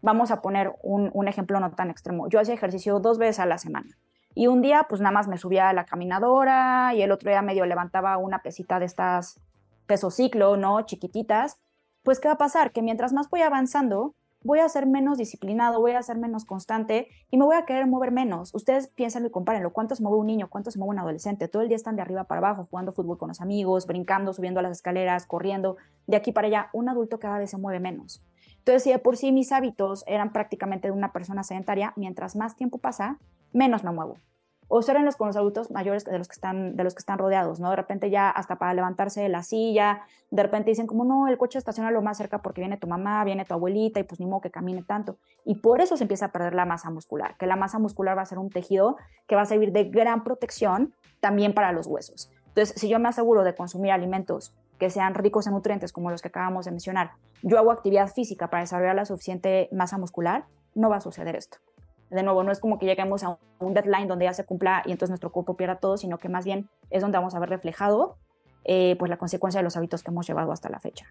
Vamos 0.03 0.31
a 0.31 0.41
poner 0.41 0.73
un, 0.83 1.11
un 1.13 1.29
ejemplo 1.29 1.61
no 1.61 1.71
tan 1.73 1.91
extremo. 1.91 2.29
Yo 2.29 2.41
hacía 2.41 2.55
ejercicio 2.55 3.01
dos 3.01 3.19
veces 3.19 3.41
a 3.41 3.47
la 3.47 3.59
semana. 3.59 3.99
Y 4.35 4.47
un 4.47 4.63
día, 4.63 4.87
pues 4.89 5.01
nada 5.01 5.13
más 5.13 5.29
me 5.29 5.37
subía 5.37 5.69
a 5.69 5.73
la 5.73 5.85
caminadora 5.85 6.95
y 6.95 7.03
el 7.03 7.13
otro 7.13 7.31
día 7.31 7.43
medio 7.43 7.67
levantaba 7.67 8.17
una 8.17 8.43
pesita 8.43 8.79
de 8.79 8.87
estas 8.87 9.41
peso 9.91 10.13
ciclo, 10.13 10.57
¿no? 10.57 10.83
Chiquititas. 10.83 11.59
Pues, 12.05 12.21
¿qué 12.21 12.29
va 12.29 12.35
a 12.35 12.39
pasar? 12.39 12.71
Que 12.71 12.81
mientras 12.81 13.13
más 13.13 13.29
voy 13.29 13.43
avanzando, 13.43 14.15
voy 14.43 14.61
a 14.61 14.69
ser 14.69 14.87
menos 14.87 15.19
disciplinado, 15.19 15.81
voy 15.81 15.93
a 15.93 16.03
ser 16.03 16.17
menos 16.17 16.45
constante 16.45 17.09
y 17.31 17.37
me 17.37 17.45
voy 17.45 17.57
a 17.57 17.65
querer 17.65 17.87
mover 17.87 18.11
menos. 18.11 18.55
Ustedes 18.55 18.89
piensan 18.89 19.27
y 19.27 19.31
compárenlo. 19.31 19.73
¿Cuánto 19.73 19.95
se 19.95 20.03
mueve 20.03 20.19
un 20.19 20.27
niño? 20.27 20.49
¿Cuánto 20.49 20.71
se 20.71 20.79
mueve 20.79 20.91
un 20.91 20.99
adolescente? 21.01 21.49
Todo 21.49 21.63
el 21.63 21.69
día 21.69 21.77
están 21.77 21.97
de 21.97 22.03
arriba 22.03 22.25
para 22.25 22.39
abajo, 22.39 22.67
jugando 22.71 22.93
fútbol 22.93 23.19
con 23.19 23.29
los 23.29 23.41
amigos, 23.41 23.87
brincando, 23.87 24.33
subiendo 24.33 24.63
las 24.63 24.73
escaleras, 24.73 25.27
corriendo, 25.27 25.77
de 26.07 26.17
aquí 26.17 26.33
para 26.33 26.47
allá. 26.49 26.71
Un 26.73 26.89
adulto 26.89 27.19
cada 27.19 27.39
vez 27.39 27.51
se 27.51 27.59
mueve 27.59 27.81
menos. 27.81 28.25
Entonces, 28.59 28.83
si 28.83 28.91
de 28.91 28.99
por 28.99 29.17
sí 29.17 29.33
mis 29.33 29.53
hábitos 29.53 30.05
eran 30.07 30.33
prácticamente 30.33 30.89
de 30.89 30.93
una 30.93 31.13
persona 31.13 31.43
sedentaria, 31.43 31.93
mientras 31.97 32.37
más 32.37 32.57
tiempo 32.57 32.79
pasa, 32.79 33.19
menos 33.53 33.85
me 33.85 33.91
muevo 33.91 34.17
observenlos 34.71 35.17
con 35.17 35.27
los 35.27 35.37
adultos 35.37 35.71
mayores 35.73 36.05
de 36.05 36.17
los 36.17 36.29
que 36.29 36.35
están, 36.35 36.77
de 36.77 36.85
los 36.85 36.95
que 36.95 37.01
están 37.01 37.19
rodeados, 37.19 37.59
¿no? 37.59 37.71
De 37.71 37.77
repente 37.77 38.09
ya 38.09 38.31
hasta 38.31 38.57
para 38.57 38.73
levantarse 38.73 39.21
de 39.21 39.29
la 39.29 39.43
silla, 39.43 40.03
de 40.31 40.43
repente 40.45 40.71
dicen 40.71 40.87
como, 40.87 41.05
no, 41.05 41.27
el 41.27 41.37
coche 41.39 41.59
estaciona 41.59 41.91
lo 41.91 42.03
más 42.03 42.17
cerca 42.19 42.39
porque 42.41 42.61
viene 42.61 42.77
tu 42.77 42.87
mamá, 42.87 43.25
viene 43.25 43.45
tu 43.45 43.53
abuelita 43.53 43.99
y 43.99 44.05
pues 44.05 44.21
ni 44.21 44.27
modo 44.27 44.41
que 44.41 44.51
camine 44.53 44.85
tanto. 44.85 45.17
Y 45.45 45.57
por 45.57 45.81
eso 45.81 45.97
se 45.97 46.05
empieza 46.05 46.27
a 46.27 46.33
perder 46.33 46.55
la 46.55 46.67
masa 46.67 46.89
muscular, 46.89 47.37
que 47.37 47.47
la 47.47 47.57
masa 47.57 47.81
muscular 47.81 48.17
va 48.17 48.23
a 48.23 48.27
ser 48.27 48.39
un 48.39 48.49
tejido 48.49 48.97
que 49.27 49.35
va 49.35 49.43
a 49.43 49.47
servir 49.47 49.73
de 49.73 49.85
gran 49.85 50.23
protección 50.23 50.95
también 51.19 51.53
para 51.53 51.73
los 51.73 51.89
huesos. 51.89 52.31
Entonces, 52.47 52.81
si 52.81 52.89
yo 52.89 53.01
me 53.01 53.09
aseguro 53.09 53.43
de 53.43 53.57
consumir 53.57 53.91
alimentos 53.91 54.55
que 54.79 54.89
sean 54.89 55.15
ricos 55.15 55.49
en 55.49 55.55
nutrientes 55.55 55.93
como 55.93 56.13
los 56.13 56.23
que 56.23 56.29
acabamos 56.29 56.67
de 56.67 56.71
mencionar, 56.71 57.11
yo 57.43 57.59
hago 57.59 57.73
actividad 57.73 58.09
física 58.09 58.51
para 58.51 58.63
desarrollar 58.63 58.95
la 58.95 59.05
suficiente 59.05 59.69
masa 59.73 59.99
muscular, 59.99 60.45
no 60.77 60.89
va 60.89 60.97
a 60.97 61.01
suceder 61.01 61.35
esto 61.35 61.59
de 62.11 62.23
nuevo, 62.23 62.43
no 62.43 62.53
es 62.53 62.59
como 62.59 62.79
que 62.79 62.87
lleguemos 62.87 63.23
a 63.23 63.39
un 63.59 63.75
deadline 63.75 64.09
donde 64.09 64.25
ya 64.25 64.35
se 64.35 64.45
cumpla 64.45 64.83
y 64.85 64.93
entonces 64.93 65.11
nuestro 65.11 65.33
cuerpo 65.33 65.57
pierda 65.57 65.77
todo, 65.77 65.97
sino 65.97 66.19
que 66.19 66.29
más 66.29 66.45
bien 66.45 66.69
es 66.91 67.03
donde 67.03 67.19
vamos 67.19 67.35
a 67.35 67.39
ver 67.39 67.49
reflejado 67.49 68.19
eh, 68.65 68.97
pues 68.99 69.09
la 69.09 69.17
consecuencia 69.17 69.61
de 69.61 69.65
los 69.65 69.77
hábitos 69.77 70.03
que 70.03 70.11
hemos 70.11 70.27
llevado 70.27 70.53
hasta 70.53 70.69
la 70.69 70.81
fecha. 70.81 71.07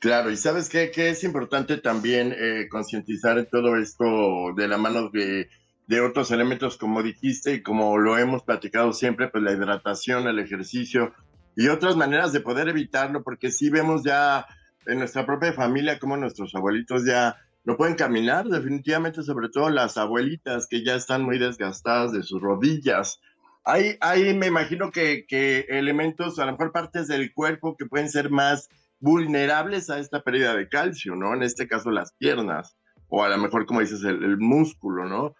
Claro, 0.00 0.30
y 0.30 0.36
sabes 0.36 0.68
qué, 0.68 0.90
que 0.90 1.10
es 1.10 1.24
importante 1.24 1.76
también 1.76 2.34
eh, 2.36 2.68
concientizar 2.70 3.38
en 3.38 3.46
todo 3.46 3.76
esto 3.76 4.52
de 4.56 4.66
la 4.66 4.78
mano 4.78 5.10
de, 5.10 5.48
de, 5.86 6.00
otros 6.00 6.30
elementos, 6.30 6.78
como 6.78 7.02
dijiste, 7.02 7.54
y 7.54 7.62
como 7.62 7.98
lo 7.98 8.16
hemos 8.16 8.42
platicado 8.42 8.92
siempre, 8.92 9.28
pues 9.28 9.44
la 9.44 9.52
hidratación, 9.52 10.26
el 10.26 10.38
ejercicio 10.38 11.12
y 11.54 11.68
otras 11.68 11.96
maneras 11.96 12.32
de 12.32 12.40
poder 12.40 12.68
evitarlo, 12.68 13.22
porque 13.22 13.50
sí 13.50 13.68
vemos 13.68 14.02
ya 14.02 14.46
en 14.86 14.98
nuestra 14.98 15.26
propia 15.26 15.52
familia 15.52 15.98
como 15.98 16.16
nuestros 16.16 16.54
abuelitos 16.54 17.04
ya 17.04 17.36
no 17.64 17.76
pueden 17.76 17.94
caminar, 17.94 18.46
definitivamente, 18.46 19.22
sobre 19.22 19.48
todo 19.48 19.68
las 19.68 19.96
abuelitas 19.96 20.66
que 20.66 20.84
ya 20.84 20.94
están 20.94 21.22
muy 21.22 21.38
desgastadas 21.38 22.12
de 22.12 22.22
sus 22.22 22.40
rodillas. 22.40 23.20
Hay, 23.64 23.96
hay 24.00 24.34
me 24.34 24.46
imagino 24.46 24.90
que, 24.90 25.26
que 25.26 25.66
elementos, 25.68 26.38
a 26.38 26.46
lo 26.46 26.52
mejor 26.52 26.72
partes 26.72 27.06
del 27.08 27.34
cuerpo 27.34 27.76
que 27.76 27.86
pueden 27.86 28.08
ser 28.08 28.30
más 28.30 28.68
vulnerables 28.98 29.90
a 29.90 29.98
esta 29.98 30.22
pérdida 30.22 30.54
de 30.54 30.68
calcio, 30.68 31.14
¿no? 31.16 31.34
En 31.34 31.42
este 31.42 31.68
caso 31.68 31.90
las 31.90 32.12
piernas, 32.12 32.76
o 33.08 33.22
a 33.22 33.28
lo 33.28 33.38
mejor, 33.38 33.66
como 33.66 33.80
dices, 33.80 34.02
el, 34.04 34.24
el 34.24 34.38
músculo, 34.38 35.04
¿no? 35.04 35.34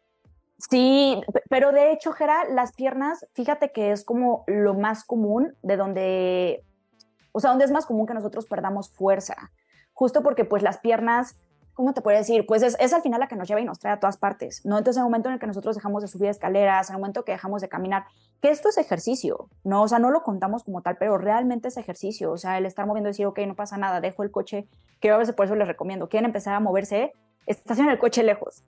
Sí, 0.69 1.19
pero 1.49 1.73
de 1.73 1.93
hecho, 1.93 2.13
Gera, 2.13 2.45
las 2.51 2.75
piernas, 2.75 3.27
fíjate 3.33 3.73
que 3.73 3.93
es 3.93 4.05
como 4.05 4.45
lo 4.47 4.75
más 4.75 5.05
común 5.05 5.55
de 5.63 5.79
donde, 5.79 6.65
o 7.33 7.41
sea, 7.41 7.51
donde 7.51 7.65
es 7.65 7.71
más 7.71 7.87
común 7.87 8.07
que 8.07 8.13
nosotros 8.13 8.47
perdamos 8.47 8.91
fuerza, 8.91 9.53
justo 9.95 10.23
porque 10.23 10.45
pues 10.45 10.63
las 10.63 10.79
piernas 10.79 11.39
¿cómo 11.81 11.95
te 11.95 12.03
puedo 12.03 12.19
decir? 12.19 12.45
Pues 12.45 12.63
es, 12.63 12.77
es, 12.79 12.93
al 12.93 13.01
final 13.01 13.21
la 13.21 13.27
que 13.27 13.37
nos 13.37 13.49
lleva 13.49 13.59
y 13.59 13.65
nos 13.65 13.79
trae 13.79 13.95
a 13.95 13.99
todas 13.99 14.19
partes, 14.19 14.67
¿no? 14.67 14.77
Entonces, 14.77 14.99
en 14.99 15.05
el 15.05 15.07
momento 15.07 15.31
en 15.31 15.37
el 15.37 15.41
que 15.41 15.47
nosotros 15.47 15.77
dejamos 15.77 16.03
de 16.03 16.09
subir 16.09 16.29
escaleras, 16.29 16.91
en 16.91 16.97
el 16.97 17.01
momento 17.01 17.25
que 17.25 17.33
dejamos 17.33 17.63
de 17.63 17.71
caminar, 17.71 18.05
que 18.43 18.51
esto 18.51 18.69
es 18.69 18.77
ejercicio, 18.77 19.49
¿no? 19.65 19.85
O 19.85 19.89
sea, 19.89 19.99
no 19.99 20.11
lo 20.11 20.23
contamos 20.23 20.63
como 20.63 20.83
tal, 20.83 20.99
pero 20.99 21.17
realmente 21.17 21.69
es 21.69 21.79
ejercicio, 21.79 22.33
o 22.33 22.37
sea, 22.37 22.59
el 22.59 22.67
estar 22.67 22.85
moviendo 22.85 23.09
y 23.09 23.13
decir, 23.13 23.25
ok, 23.25 23.39
no 23.47 23.55
pasa 23.55 23.79
nada, 23.79 24.03
dejo 24.03 24.23
el 24.23 24.31
coche, 24.31 24.69
que 25.01 25.11
a 25.11 25.17
veces 25.17 25.35
por 25.35 25.47
eso 25.47 25.55
les 25.55 25.67
recomiendo, 25.67 26.11
quieren 26.11 26.27
empezar 26.27 26.53
a 26.53 26.61
moverse, 26.61 27.15
estacionen 27.47 27.93
el 27.93 27.99
coche 27.99 28.23
lejos. 28.25 28.63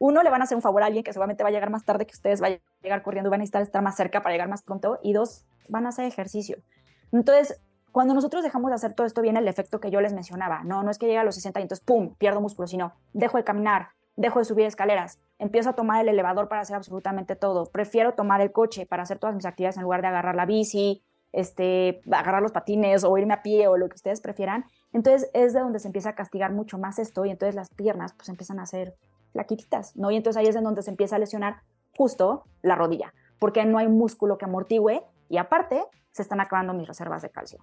Uno, 0.00 0.24
le 0.24 0.30
van 0.30 0.40
a 0.40 0.44
hacer 0.44 0.56
un 0.56 0.62
favor 0.62 0.82
a 0.82 0.86
alguien 0.86 1.04
que 1.04 1.12
seguramente 1.12 1.44
va 1.44 1.50
a 1.50 1.52
llegar 1.52 1.70
más 1.70 1.84
tarde 1.84 2.06
que 2.06 2.14
ustedes, 2.14 2.42
va 2.42 2.48
a 2.48 2.58
llegar 2.82 3.04
corriendo 3.04 3.28
y 3.28 3.30
van 3.30 3.38
a 3.38 3.42
necesitar 3.42 3.62
estar 3.62 3.82
más 3.82 3.94
cerca 3.94 4.20
para 4.20 4.34
llegar 4.34 4.48
más 4.48 4.62
pronto. 4.62 4.98
Y 5.00 5.12
dos, 5.12 5.44
van 5.68 5.86
a 5.86 5.90
hacer 5.90 6.06
ejercicio. 6.06 6.56
Entonces, 7.12 7.60
cuando 7.92 8.14
nosotros 8.14 8.42
dejamos 8.42 8.70
de 8.70 8.74
hacer 8.74 8.94
todo 8.94 9.06
esto, 9.06 9.20
viene 9.20 9.38
el 9.38 9.48
efecto 9.48 9.78
que 9.78 9.90
yo 9.90 10.00
les 10.00 10.14
mencionaba. 10.14 10.64
No, 10.64 10.82
no 10.82 10.90
es 10.90 10.98
que 10.98 11.06
llegue 11.06 11.18
a 11.18 11.24
los 11.24 11.34
60 11.34 11.60
y 11.60 11.62
entonces, 11.62 11.84
¡pum!, 11.84 12.14
pierdo 12.16 12.40
músculo, 12.40 12.66
sino 12.66 12.94
dejo 13.12 13.36
de 13.36 13.44
caminar, 13.44 13.88
dejo 14.16 14.38
de 14.38 14.46
subir 14.46 14.66
escaleras, 14.66 15.18
empiezo 15.38 15.70
a 15.70 15.72
tomar 15.74 16.00
el 16.00 16.08
elevador 16.08 16.48
para 16.48 16.62
hacer 16.62 16.76
absolutamente 16.76 17.36
todo. 17.36 17.66
Prefiero 17.66 18.14
tomar 18.14 18.40
el 18.40 18.50
coche 18.50 18.86
para 18.86 19.02
hacer 19.02 19.18
todas 19.18 19.36
mis 19.36 19.44
actividades 19.44 19.76
en 19.76 19.82
lugar 19.82 20.00
de 20.00 20.08
agarrar 20.08 20.34
la 20.34 20.46
bici, 20.46 21.02
este, 21.32 22.00
agarrar 22.10 22.42
los 22.42 22.52
patines 22.52 23.04
o 23.04 23.16
irme 23.18 23.34
a 23.34 23.42
pie 23.42 23.68
o 23.68 23.76
lo 23.76 23.88
que 23.88 23.96
ustedes 23.96 24.20
prefieran. 24.20 24.64
Entonces 24.92 25.30
es 25.34 25.52
de 25.52 25.60
donde 25.60 25.78
se 25.78 25.88
empieza 25.88 26.10
a 26.10 26.14
castigar 26.14 26.52
mucho 26.52 26.78
más 26.78 26.98
esto 26.98 27.24
y 27.24 27.30
entonces 27.30 27.54
las 27.54 27.68
piernas 27.70 28.12
pues 28.14 28.28
empiezan 28.28 28.58
a 28.58 28.66
ser 28.66 28.94
flaquititas, 29.30 29.96
¿no? 29.96 30.10
Y 30.10 30.16
entonces 30.16 30.38
ahí 30.38 30.46
es 30.46 30.56
en 30.56 30.64
donde 30.64 30.82
se 30.82 30.90
empieza 30.90 31.16
a 31.16 31.18
lesionar 31.18 31.62
justo 31.96 32.44
la 32.62 32.74
rodilla, 32.74 33.14
porque 33.38 33.64
no 33.64 33.78
hay 33.78 33.88
músculo 33.88 34.38
que 34.38 34.44
amortigüe 34.44 35.02
y 35.28 35.38
aparte 35.38 35.84
se 36.12 36.22
están 36.22 36.40
acabando 36.40 36.74
mis 36.74 36.86
reservas 36.86 37.22
de 37.22 37.30
calcio. 37.30 37.58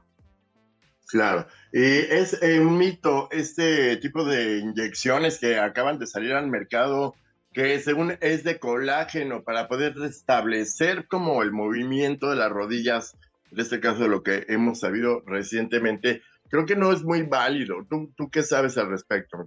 Claro, 1.10 1.48
y 1.74 1.82
es 1.82 2.40
eh, 2.44 2.60
un 2.60 2.78
mito 2.78 3.30
este 3.32 3.98
tipo 3.98 4.24
de 4.24 4.60
inyecciones 4.60 5.40
que 5.40 5.58
acaban 5.58 5.98
de 5.98 6.06
salir 6.06 6.34
al 6.34 6.48
mercado, 6.48 7.16
que 7.52 7.80
según 7.80 8.16
es 8.22 8.44
de 8.44 8.60
colágeno 8.60 9.44
para 9.44 9.68
poder 9.68 9.96
restablecer 9.96 11.08
como 11.08 11.42
el 11.42 11.52
movimiento 11.52 12.30
de 12.30 12.36
las 12.36 12.52
rodillas, 12.52 13.18
en 13.52 13.60
este 13.60 13.80
caso 13.80 14.04
de 14.04 14.10
lo 14.10 14.22
que 14.22 14.46
hemos 14.50 14.82
sabido 14.82 15.24
recientemente, 15.26 16.22
creo 16.50 16.68
que 16.68 16.76
no 16.76 16.92
es 16.92 17.04
muy 17.04 17.24
válido. 17.24 17.86
¿Tú, 17.90 18.12
tú 18.16 18.30
qué 18.30 18.44
sabes 18.44 18.78
al 18.78 18.90
respecto, 18.90 19.38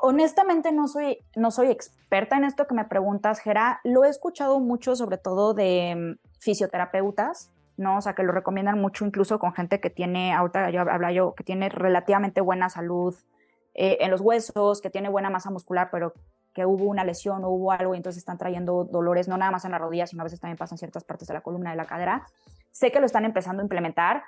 Honestamente 0.00 0.70
no 0.70 0.86
soy, 0.86 1.18
no 1.34 1.50
soy 1.50 1.72
experta 1.72 2.36
en 2.36 2.44
esto 2.44 2.68
que 2.68 2.74
me 2.76 2.84
preguntas, 2.84 3.40
Gera. 3.40 3.80
Lo 3.82 4.04
he 4.04 4.08
escuchado 4.08 4.60
mucho, 4.60 4.94
sobre 4.94 5.18
todo 5.18 5.54
de 5.54 5.94
mm, 5.96 6.28
fisioterapeutas, 6.38 7.50
¿no? 7.78 7.98
O 7.98 8.00
sea, 8.00 8.14
que 8.14 8.22
lo 8.22 8.32
recomiendan 8.32 8.80
mucho 8.80 9.06
incluso 9.06 9.38
con 9.38 9.52
gente 9.54 9.80
que 9.80 9.90
tiene, 9.90 10.34
ahorita 10.34 10.70
yo 10.70 10.82
habla 10.82 11.12
yo, 11.12 11.34
que 11.34 11.44
tiene 11.44 11.68
relativamente 11.68 12.40
buena 12.40 12.68
salud 12.68 13.14
eh, 13.74 13.98
en 14.00 14.10
los 14.10 14.20
huesos, 14.20 14.80
que 14.80 14.90
tiene 14.90 15.08
buena 15.08 15.30
masa 15.30 15.50
muscular, 15.50 15.88
pero 15.90 16.12
que 16.52 16.66
hubo 16.66 16.84
una 16.84 17.04
lesión 17.04 17.44
o 17.44 17.50
hubo 17.50 17.70
algo 17.70 17.94
y 17.94 17.98
entonces 17.98 18.18
están 18.18 18.38
trayendo 18.38 18.84
dolores, 18.84 19.28
no 19.28 19.36
nada 19.36 19.52
más 19.52 19.64
en 19.64 19.70
la 19.70 19.78
rodilla, 19.78 20.06
sino 20.06 20.22
a 20.22 20.24
veces 20.24 20.40
también 20.40 20.56
pasan 20.56 20.76
ciertas 20.76 21.04
partes 21.04 21.28
de 21.28 21.34
la 21.34 21.40
columna 21.40 21.70
de 21.70 21.76
la 21.76 21.84
cadera. 21.84 22.26
Sé 22.72 22.90
que 22.90 23.00
lo 23.00 23.06
están 23.06 23.24
empezando 23.24 23.62
a 23.62 23.64
implementar. 23.64 24.24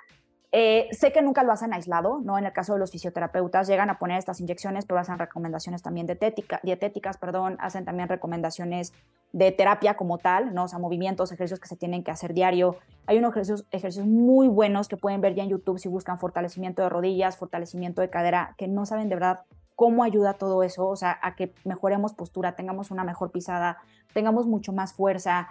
Eh, 0.53 0.89
sé 0.91 1.13
que 1.13 1.21
nunca 1.21 1.43
lo 1.43 1.53
hacen 1.53 1.73
aislado, 1.73 2.19
¿no? 2.19 2.37
En 2.37 2.45
el 2.45 2.51
caso 2.51 2.73
de 2.73 2.79
los 2.79 2.91
fisioterapeutas, 2.91 3.67
llegan 3.67 3.89
a 3.89 3.97
poner 3.99 4.17
estas 4.17 4.41
inyecciones, 4.41 4.85
pero 4.85 4.99
hacen 4.99 5.17
recomendaciones 5.17 5.81
también 5.81 6.07
dietética, 6.07 6.59
dietéticas, 6.61 7.17
perdón, 7.17 7.55
hacen 7.61 7.85
también 7.85 8.09
recomendaciones 8.09 8.91
de 9.31 9.53
terapia 9.53 9.95
como 9.95 10.17
tal, 10.17 10.53
¿no? 10.53 10.65
O 10.65 10.67
sea, 10.67 10.77
movimientos, 10.77 11.31
ejercicios 11.31 11.61
que 11.61 11.69
se 11.69 11.77
tienen 11.77 12.03
que 12.03 12.11
hacer 12.11 12.33
diario. 12.33 12.75
Hay 13.05 13.17
unos 13.17 13.31
ejercicios, 13.31 13.65
ejercicios 13.71 14.07
muy 14.07 14.49
buenos 14.49 14.89
que 14.89 14.97
pueden 14.97 15.21
ver 15.21 15.35
ya 15.35 15.43
en 15.43 15.49
YouTube 15.49 15.79
si 15.79 15.87
buscan 15.87 16.19
fortalecimiento 16.19 16.81
de 16.81 16.89
rodillas, 16.89 17.37
fortalecimiento 17.37 18.01
de 18.01 18.09
cadera, 18.09 18.53
que 18.57 18.67
no 18.67 18.85
saben 18.85 19.07
de 19.07 19.15
verdad 19.15 19.41
cómo 19.77 20.03
ayuda 20.03 20.33
todo 20.33 20.63
eso, 20.63 20.87
o 20.87 20.95
sea, 20.95 21.17
a 21.23 21.35
que 21.35 21.53
mejoremos 21.63 22.13
postura, 22.13 22.55
tengamos 22.55 22.91
una 22.91 23.03
mejor 23.03 23.31
pisada, 23.31 23.77
tengamos 24.13 24.45
mucho 24.45 24.73
más 24.73 24.93
fuerza, 24.93 25.47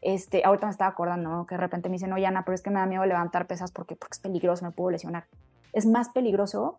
este, 0.00 0.44
ahorita 0.44 0.66
me 0.66 0.70
estaba 0.70 0.90
acordando, 0.90 1.46
que 1.46 1.56
de 1.56 1.60
repente 1.60 1.88
me 1.88 1.94
dicen, 1.94 2.12
oye 2.12 2.26
Ana, 2.26 2.44
pero 2.44 2.54
es 2.54 2.62
que 2.62 2.70
me 2.70 2.78
da 2.78 2.86
miedo 2.86 3.04
levantar 3.04 3.46
pesas 3.46 3.72
porque, 3.72 3.96
porque 3.96 4.14
es 4.14 4.20
peligroso, 4.20 4.64
me 4.64 4.70
puedo 4.70 4.90
lesionar. 4.90 5.26
Es 5.72 5.86
más 5.86 6.08
peligroso 6.10 6.78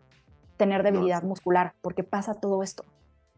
tener 0.57 0.83
debilidad 0.83 1.23
muscular 1.23 1.73
porque 1.81 2.03
pasa 2.03 2.35
todo 2.35 2.63
esto. 2.63 2.83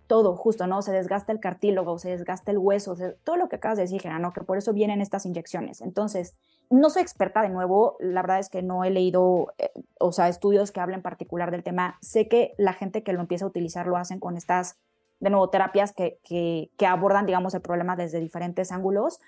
Todo, 0.07 0.35
justo, 0.35 0.67
¿no? 0.67 0.81
Se 0.81 0.91
desgasta 0.91 1.31
el 1.31 1.39
cartílago, 1.39 1.97
se 1.97 2.09
desgasta 2.09 2.51
el 2.51 2.57
hueso, 2.57 2.97
todo 3.23 3.37
lo 3.37 3.47
que 3.47 3.55
acabas 3.55 3.77
de 3.77 3.83
decir, 3.83 4.05
¿no? 4.19 4.33
Que 4.33 4.41
por 4.41 4.57
eso 4.57 4.73
vienen 4.73 4.99
estas 4.99 5.25
inyecciones. 5.25 5.79
Entonces, 5.79 6.35
no 6.69 6.89
soy 6.89 7.01
experta 7.01 7.41
de 7.41 7.49
nuevo, 7.49 7.95
la 7.99 8.21
verdad 8.21 8.39
es 8.39 8.49
que 8.49 8.61
no 8.61 8.83
he 8.83 8.89
leído, 8.89 9.53
eh, 9.57 9.71
o 9.99 10.11
sea, 10.11 10.27
estudios 10.27 10.71
que 10.71 10.81
hablen 10.81 10.97
en 10.97 11.01
particular 11.01 11.49
del 11.49 11.63
tema. 11.63 11.97
Sé 12.01 12.27
que 12.27 12.53
la 12.57 12.73
gente 12.73 13.03
que 13.03 13.13
lo 13.13 13.21
empieza 13.21 13.45
a 13.45 13.47
utilizar 13.47 13.87
lo 13.87 13.95
hacen 13.95 14.19
con 14.19 14.35
estas, 14.35 14.77
de 15.21 15.29
nuevo, 15.29 15.49
terapias 15.49 15.93
que, 15.93 16.19
que, 16.23 16.71
que 16.77 16.87
abordan, 16.87 17.25
digamos, 17.25 17.53
el 17.53 17.61
problema 17.61 17.95
desde 17.95 18.19
diferentes 18.19 18.73
ángulos 18.73 19.21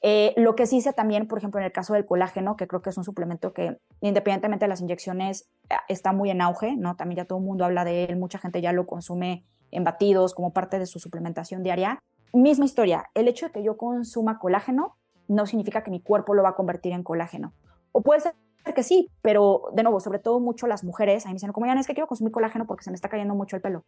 eh, 0.00 0.32
lo 0.36 0.54
que 0.54 0.66
sí 0.66 0.80
sé 0.80 0.92
también, 0.92 1.26
por 1.26 1.38
ejemplo, 1.38 1.58
en 1.60 1.66
el 1.66 1.72
caso 1.72 1.94
del 1.94 2.06
colágeno, 2.06 2.56
que 2.56 2.68
creo 2.68 2.82
que 2.82 2.90
es 2.90 2.96
un 2.96 3.04
suplemento 3.04 3.52
que 3.52 3.78
independientemente 4.00 4.64
de 4.64 4.68
las 4.68 4.80
inyecciones 4.80 5.48
eh, 5.68 5.74
está 5.88 6.12
muy 6.12 6.30
en 6.30 6.40
auge, 6.40 6.76
¿no? 6.76 6.96
También 6.96 7.16
ya 7.16 7.24
todo 7.24 7.38
el 7.38 7.44
mundo 7.44 7.64
habla 7.64 7.84
de 7.84 8.04
él, 8.04 8.16
mucha 8.16 8.38
gente 8.38 8.60
ya 8.60 8.72
lo 8.72 8.86
consume 8.86 9.44
en 9.70 9.84
batidos 9.84 10.34
como 10.34 10.52
parte 10.52 10.78
de 10.78 10.86
su 10.86 11.00
suplementación 11.00 11.62
diaria. 11.62 11.98
Misma 12.32 12.64
historia, 12.64 13.06
el 13.14 13.26
hecho 13.26 13.46
de 13.46 13.52
que 13.52 13.62
yo 13.62 13.76
consuma 13.76 14.38
colágeno 14.38 14.96
no 15.26 15.46
significa 15.46 15.82
que 15.82 15.90
mi 15.90 16.00
cuerpo 16.00 16.34
lo 16.34 16.42
va 16.42 16.50
a 16.50 16.54
convertir 16.54 16.92
en 16.92 17.02
colágeno. 17.02 17.52
O 17.92 18.02
puede 18.02 18.20
ser 18.20 18.34
que 18.74 18.82
sí, 18.82 19.10
pero 19.22 19.70
de 19.72 19.82
nuevo, 19.82 19.98
sobre 19.98 20.18
todo 20.18 20.40
mucho 20.40 20.66
las 20.66 20.84
mujeres, 20.84 21.24
a 21.24 21.28
mí 21.28 21.32
me 21.32 21.36
dicen, 21.36 21.52
como 21.52 21.66
ya 21.66 21.72
es 21.72 21.86
que 21.86 21.94
quiero 21.94 22.06
consumir 22.06 22.32
colágeno 22.32 22.66
porque 22.66 22.84
se 22.84 22.90
me 22.90 22.94
está 22.94 23.08
cayendo 23.08 23.34
mucho 23.34 23.56
el 23.56 23.62
pelo. 23.62 23.84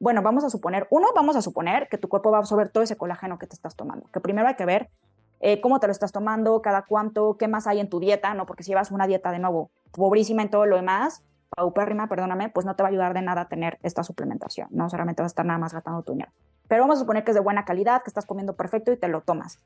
Bueno, 0.00 0.22
vamos 0.22 0.42
a 0.42 0.50
suponer, 0.50 0.86
uno, 0.90 1.08
vamos 1.14 1.36
a 1.36 1.42
suponer 1.42 1.88
que 1.88 1.98
tu 1.98 2.08
cuerpo 2.08 2.30
va 2.30 2.38
a 2.38 2.40
absorber 2.40 2.70
todo 2.70 2.82
ese 2.82 2.96
colágeno 2.96 3.38
que 3.38 3.46
te 3.46 3.54
estás 3.54 3.76
tomando, 3.76 4.08
que 4.10 4.20
primero 4.20 4.48
hay 4.48 4.56
que 4.56 4.64
ver 4.64 4.90
eh, 5.42 5.60
cómo 5.60 5.78
te 5.80 5.86
lo 5.86 5.92
estás 5.92 6.12
tomando, 6.12 6.62
cada 6.62 6.82
cuánto, 6.86 7.36
qué 7.36 7.48
más 7.48 7.66
hay 7.66 7.80
en 7.80 7.90
tu 7.90 8.00
dieta, 8.00 8.32
¿no? 8.32 8.46
Porque 8.46 8.62
si 8.62 8.70
llevas 8.70 8.90
una 8.90 9.06
dieta 9.06 9.30
de 9.30 9.38
nuevo 9.38 9.70
pobrísima 9.90 10.42
en 10.42 10.50
todo 10.50 10.64
lo 10.64 10.76
demás, 10.76 11.22
paupérrima, 11.50 12.08
perdóname, 12.08 12.48
pues 12.48 12.64
no 12.64 12.74
te 12.74 12.82
va 12.82 12.88
a 12.88 12.90
ayudar 12.90 13.12
de 13.12 13.20
nada 13.20 13.48
tener 13.48 13.78
esta 13.82 14.02
suplementación, 14.02 14.68
¿no? 14.70 14.88
Solamente 14.88 15.20
vas 15.20 15.30
a 15.30 15.34
estar 15.34 15.44
nada 15.44 15.58
más 15.58 15.74
gastando 15.74 16.02
tu 16.02 16.12
dinero. 16.12 16.32
Pero 16.68 16.84
vamos 16.84 16.96
a 16.96 17.00
suponer 17.00 17.24
que 17.24 17.32
es 17.32 17.34
de 17.34 17.40
buena 17.40 17.66
calidad, 17.66 18.02
que 18.02 18.08
estás 18.08 18.24
comiendo 18.24 18.54
perfecto 18.54 18.90
y 18.92 18.96
te 18.96 19.08
lo 19.08 19.20
tomas. 19.20 19.58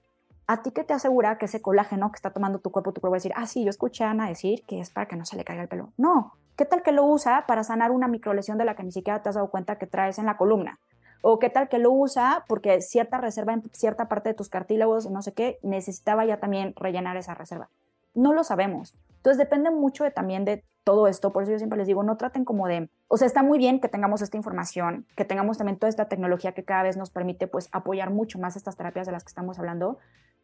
¿A 0.49 0.63
ti 0.63 0.73
qué 0.73 0.83
te 0.83 0.95
asegura 0.95 1.39
que 1.39 1.45
ese 1.45 1.63
colágeno 1.63 2.11
que 2.11 2.17
está 2.17 2.31
tomando 2.31 2.59
tu 2.59 2.71
cuerpo, 2.71 2.93
tu 2.93 3.01
cuerpo 3.01 3.13
va 3.13 3.17
a 3.17 3.21
decir, 3.23 3.33
ah, 3.37 3.47
sí, 3.47 3.63
yo 3.63 3.71
escuché 3.71 4.05
a 4.05 4.11
Ana 4.11 4.29
decir 4.29 4.65
que 4.67 4.81
es 4.81 4.91
para 4.91 5.07
que 5.07 5.17
no 5.17 5.25
se 5.25 5.37
le 5.37 5.45
caiga 5.45 5.63
el 5.63 5.69
pelo? 5.69 5.93
No, 5.97 6.33
¿Qué 6.57 6.65
tal 6.65 6.83
que 6.83 6.91
lo 6.91 7.05
usa 7.05 7.45
para 7.47 7.63
sanar 7.65 7.91
una 7.91 8.09
microlesión 8.09 8.57
de 8.57 8.65
la 8.65 8.75
que 8.75 8.83
ni 8.83 8.91
siquiera 8.91 9.23
te 9.23 9.29
has 9.29 9.35
dado 9.35 9.51
cuenta 9.51 9.77
que 9.77 9.87
traes 9.87 10.19
en 10.19 10.25
la 10.25 10.39
columna? 10.39 10.79
¿O 11.23 11.39
qué 11.39 11.51
tal 11.51 11.69
que 11.69 11.79
lo 11.79 11.91
usa 11.91 12.45
porque 12.49 12.81
cierta 12.81 13.19
reserva 13.19 13.53
en 13.53 13.63
cierta 13.73 14.09
parte 14.09 14.31
de 14.31 14.35
tus 14.35 14.49
cartílagos, 14.49 15.11
no 15.11 15.23
sé 15.23 15.33
qué, 15.33 15.59
necesitaba 15.63 16.25
ya 16.25 16.39
también 16.39 16.75
rellenar 16.77 17.17
esa 17.17 17.35
reserva? 17.35 17.69
No 18.15 18.33
lo 18.33 18.45
sabemos. 18.45 18.95
Entonces 19.17 19.39
depende 19.39 19.71
mucho 19.71 20.11
también 20.13 20.45
de 20.45 20.65
todo 20.85 21.09
esto. 21.09 21.33
Por 21.33 21.43
eso 21.43 21.53
yo 21.53 21.59
siempre 21.59 21.79
les 21.79 21.89
digo, 21.89 22.05
no 22.05 22.17
traten 22.17 22.45
como 22.45 22.69
de, 22.69 22.89
o 23.09 23.17
sea, 23.17 23.27
está 23.27 23.43
muy 23.43 23.59
bien 23.59 23.81
que 23.81 23.89
tengamos 23.89 24.23
esta 24.23 24.37
información, 24.37 25.05
que 25.17 25.25
tengamos 25.25 25.59
también 25.59 25.79
toda 25.79 25.91
esta 25.91 26.09
tecnología 26.09 26.53
que 26.53 26.65
cada 26.65 26.85
vez 26.85 26.97
nos 26.97 27.11
permite 27.11 27.49
pues 27.49 27.69
apoyar 27.73 28.11
mucho 28.11 28.39
más 28.39 28.57
estas 28.57 28.77
terapias 28.77 29.07
de 29.07 29.13
las 29.13 29.25
que 29.25 29.29
estamos 29.29 29.59
hablando, 29.59 29.99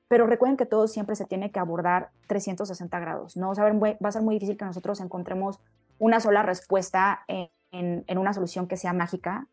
pero 0.08 0.26
recuerden 0.26 0.56
que 0.56 0.66
todo 0.66 0.88
siempre 0.88 1.16
se 1.16 1.24
tiene 1.24 1.52
que 1.52 1.60
abordar 1.60 2.10
360 2.26 2.98
grados, 2.98 3.36
¿no? 3.36 3.50
O 3.50 3.54
va 3.54 4.08
a 4.08 4.12
ser 4.12 4.22
muy 4.22 4.34
difícil 4.34 4.56
que 4.56 4.64
nosotros 4.64 5.00
encontremos 5.00 5.60
una 5.98 6.20
sola 6.20 6.42
respuesta 6.42 7.24
en, 7.28 8.18
una 8.18 8.34
solución 8.34 8.66
que 8.66 8.76
sea 8.76 8.92
mágica. 8.92 9.46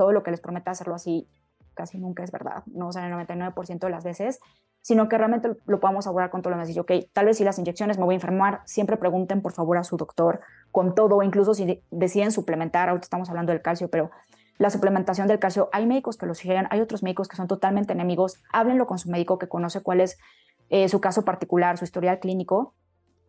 Todo 0.00 0.12
lo 0.12 0.22
que 0.22 0.30
les 0.30 0.40
prometa 0.40 0.70
hacerlo 0.70 0.94
así 0.94 1.28
casi 1.74 1.98
nunca 1.98 2.24
es 2.24 2.32
verdad, 2.32 2.62
no 2.64 2.88
o 2.88 2.92
sea, 2.92 3.06
el 3.06 3.12
99% 3.12 3.80
de 3.80 3.90
las 3.90 4.02
veces, 4.02 4.40
sino 4.80 5.10
que 5.10 5.18
realmente 5.18 5.58
lo 5.66 5.78
podamos 5.78 6.06
abordar 6.06 6.30
con 6.30 6.40
todo 6.40 6.52
lo 6.52 6.56
demás. 6.56 6.74
Y, 6.74 6.80
ok, 6.80 6.90
tal 7.12 7.26
vez 7.26 7.36
si 7.36 7.44
las 7.44 7.58
inyecciones 7.58 7.98
me 7.98 8.06
voy 8.06 8.14
a 8.14 8.16
enfermar, 8.16 8.62
siempre 8.64 8.96
pregunten 8.96 9.42
por 9.42 9.52
favor 9.52 9.76
a 9.76 9.84
su 9.84 9.98
doctor 9.98 10.40
con 10.72 10.94
todo, 10.94 11.22
incluso 11.22 11.52
si 11.52 11.82
deciden 11.90 12.32
suplementar, 12.32 12.88
ahorita 12.88 13.04
estamos 13.04 13.28
hablando 13.28 13.52
del 13.52 13.60
calcio, 13.60 13.90
pero 13.90 14.10
la 14.56 14.70
suplementación 14.70 15.28
del 15.28 15.38
calcio. 15.38 15.68
Hay 15.70 15.84
médicos 15.84 16.16
que 16.16 16.24
lo 16.24 16.34
sugieren, 16.34 16.66
hay 16.70 16.80
otros 16.80 17.02
médicos 17.02 17.28
que 17.28 17.36
son 17.36 17.46
totalmente 17.46 17.92
enemigos. 17.92 18.42
Háblenlo 18.54 18.86
con 18.86 18.98
su 18.98 19.10
médico 19.10 19.38
que 19.38 19.48
conoce 19.48 19.82
cuál 19.82 20.00
es 20.00 20.18
eh, 20.70 20.88
su 20.88 20.98
caso 21.02 21.26
particular, 21.26 21.76
su 21.76 21.84
historial 21.84 22.20
clínico. 22.20 22.72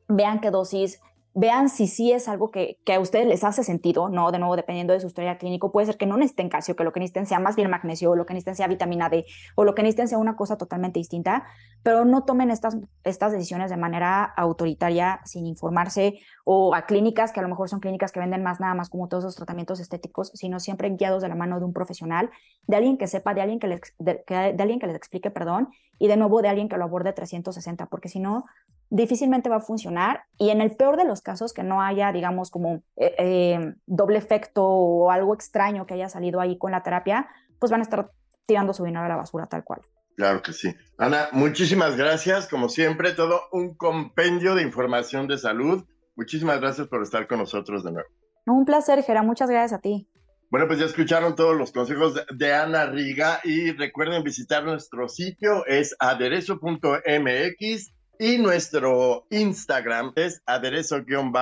Vean 0.07 0.39
qué 0.39 0.51
dosis 0.51 1.01
vean 1.33 1.69
si 1.69 1.87
sí 1.87 2.11
es 2.11 2.27
algo 2.27 2.51
que, 2.51 2.79
a 2.93 2.99
ustedes 2.99 3.25
les 3.25 3.43
hace 3.43 3.63
sentido, 3.63 4.09
¿no? 4.09 4.31
De 4.31 4.39
nuevo, 4.39 4.55
dependiendo 4.55 4.93
de 4.93 4.99
su 4.99 5.07
historia 5.07 5.37
clínico, 5.37 5.71
puede 5.71 5.87
ser 5.87 5.97
que 5.97 6.05
no 6.05 6.17
necesiten 6.17 6.49
calcio, 6.49 6.75
que 6.75 6.83
lo 6.83 6.91
que 6.91 6.99
necesiten 6.99 7.25
sea 7.25 7.39
más 7.39 7.55
bien 7.55 7.69
magnesio, 7.69 8.11
o 8.11 8.15
lo 8.15 8.25
que 8.25 8.33
necesiten 8.33 8.55
sea 8.55 8.67
vitamina 8.67 9.09
D, 9.09 9.25
o 9.55 9.63
lo 9.63 9.73
que 9.73 9.81
necesiten 9.81 10.09
sea 10.09 10.17
una 10.17 10.35
cosa 10.35 10.57
totalmente 10.57 10.99
distinta, 10.99 11.45
pero 11.83 12.03
no 12.03 12.23
tomen 12.23 12.51
estas, 12.51 12.77
estas 13.03 13.31
decisiones 13.31 13.69
de 13.69 13.77
manera 13.77 14.23
autoritaria, 14.23 15.21
sin 15.23 15.45
informarse, 15.45 16.19
o 16.43 16.75
a 16.75 16.85
clínicas 16.85 17.31
que 17.31 17.39
a 17.39 17.43
lo 17.43 17.49
mejor 17.49 17.69
son 17.69 17.79
clínicas 17.79 18.11
que 18.11 18.19
venden 18.19 18.43
más 18.43 18.59
nada 18.59 18.73
más 18.73 18.89
como 18.89 19.07
todos 19.07 19.23
los 19.23 19.35
tratamientos 19.35 19.79
estéticos, 19.79 20.31
sino 20.33 20.59
siempre 20.59 20.89
guiados 20.89 21.21
de 21.21 21.29
la 21.29 21.35
mano 21.35 21.59
de 21.59 21.65
un 21.65 21.73
profesional, 21.73 22.29
de 22.67 22.75
alguien 22.75 22.97
que 22.97 23.07
sepa, 23.07 23.33
de 23.33 23.41
alguien 23.41 23.59
que 23.59 23.67
les, 23.67 23.81
de 23.99 24.23
alguien 24.59 24.79
que 24.79 24.87
les 24.87 24.95
explique, 24.95 25.31
perdón, 25.31 25.69
y 25.97 26.07
de 26.07 26.17
nuevo 26.17 26.41
de 26.41 26.49
alguien 26.49 26.67
que 26.67 26.77
lo 26.77 26.83
aborde 26.83 27.13
360, 27.13 27.85
porque 27.85 28.09
si 28.09 28.19
no, 28.19 28.45
difícilmente 28.91 29.49
va 29.49 29.55
a 29.55 29.61
funcionar 29.61 30.25
y 30.37 30.49
en 30.49 30.61
el 30.61 30.75
peor 30.75 30.97
de 30.97 31.05
los 31.05 31.21
casos 31.21 31.53
que 31.53 31.63
no 31.63 31.81
haya, 31.81 32.11
digamos, 32.11 32.51
como 32.51 32.83
eh, 32.97 33.15
eh, 33.17 33.73
doble 33.87 34.17
efecto 34.17 34.63
o 34.63 35.09
algo 35.09 35.33
extraño 35.33 35.87
que 35.87 35.95
haya 35.95 36.09
salido 36.09 36.41
ahí 36.41 36.57
con 36.57 36.71
la 36.71 36.83
terapia, 36.83 37.29
pues 37.57 37.71
van 37.71 37.79
a 37.79 37.83
estar 37.83 38.11
tirando 38.45 38.73
su 38.73 38.83
dinero 38.83 39.05
a 39.05 39.07
la 39.07 39.15
basura 39.15 39.47
tal 39.47 39.63
cual. 39.63 39.81
Claro 40.17 40.41
que 40.41 40.51
sí. 40.51 40.75
Ana, 40.97 41.29
muchísimas 41.31 41.95
gracias. 41.95 42.47
Como 42.47 42.67
siempre, 42.67 43.13
todo 43.13 43.43
un 43.53 43.75
compendio 43.75 44.55
de 44.55 44.63
información 44.63 45.25
de 45.27 45.37
salud. 45.37 45.85
Muchísimas 46.17 46.59
gracias 46.59 46.87
por 46.87 47.01
estar 47.01 47.27
con 47.27 47.39
nosotros 47.39 47.85
de 47.85 47.93
nuevo. 47.93 48.09
Un 48.45 48.65
placer, 48.65 49.01
Gera. 49.03 49.23
Muchas 49.23 49.49
gracias 49.49 49.79
a 49.79 49.81
ti. 49.81 50.09
Bueno, 50.49 50.67
pues 50.67 50.79
ya 50.79 50.85
escucharon 50.85 51.35
todos 51.35 51.55
los 51.55 51.71
consejos 51.71 52.21
de 52.29 52.53
Ana 52.53 52.87
Riga 52.87 53.39
y 53.45 53.71
recuerden 53.71 54.21
visitar 54.21 54.65
nuestro 54.65 55.07
sitio, 55.07 55.65
es 55.65 55.95
aderezo.mx 55.97 57.93
y 58.21 58.37
nuestro 58.37 59.25
Instagram 59.31 60.13
es 60.15 60.43
aderezo-om. 60.45 61.33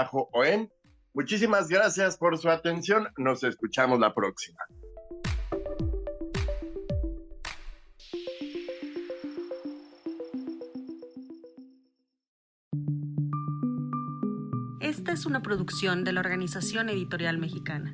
Muchísimas 1.14 1.68
gracias 1.68 2.16
por 2.16 2.38
su 2.38 2.50
atención. 2.50 3.10
Nos 3.18 3.44
escuchamos 3.44 4.00
la 4.00 4.14
próxima. 4.14 4.60
Esta 14.80 15.12
es 15.12 15.26
una 15.26 15.42
producción 15.42 16.06
de 16.06 16.14
la 16.14 16.22
Organización 16.22 16.88
Editorial 16.88 17.40
Mexicana. 17.40 17.94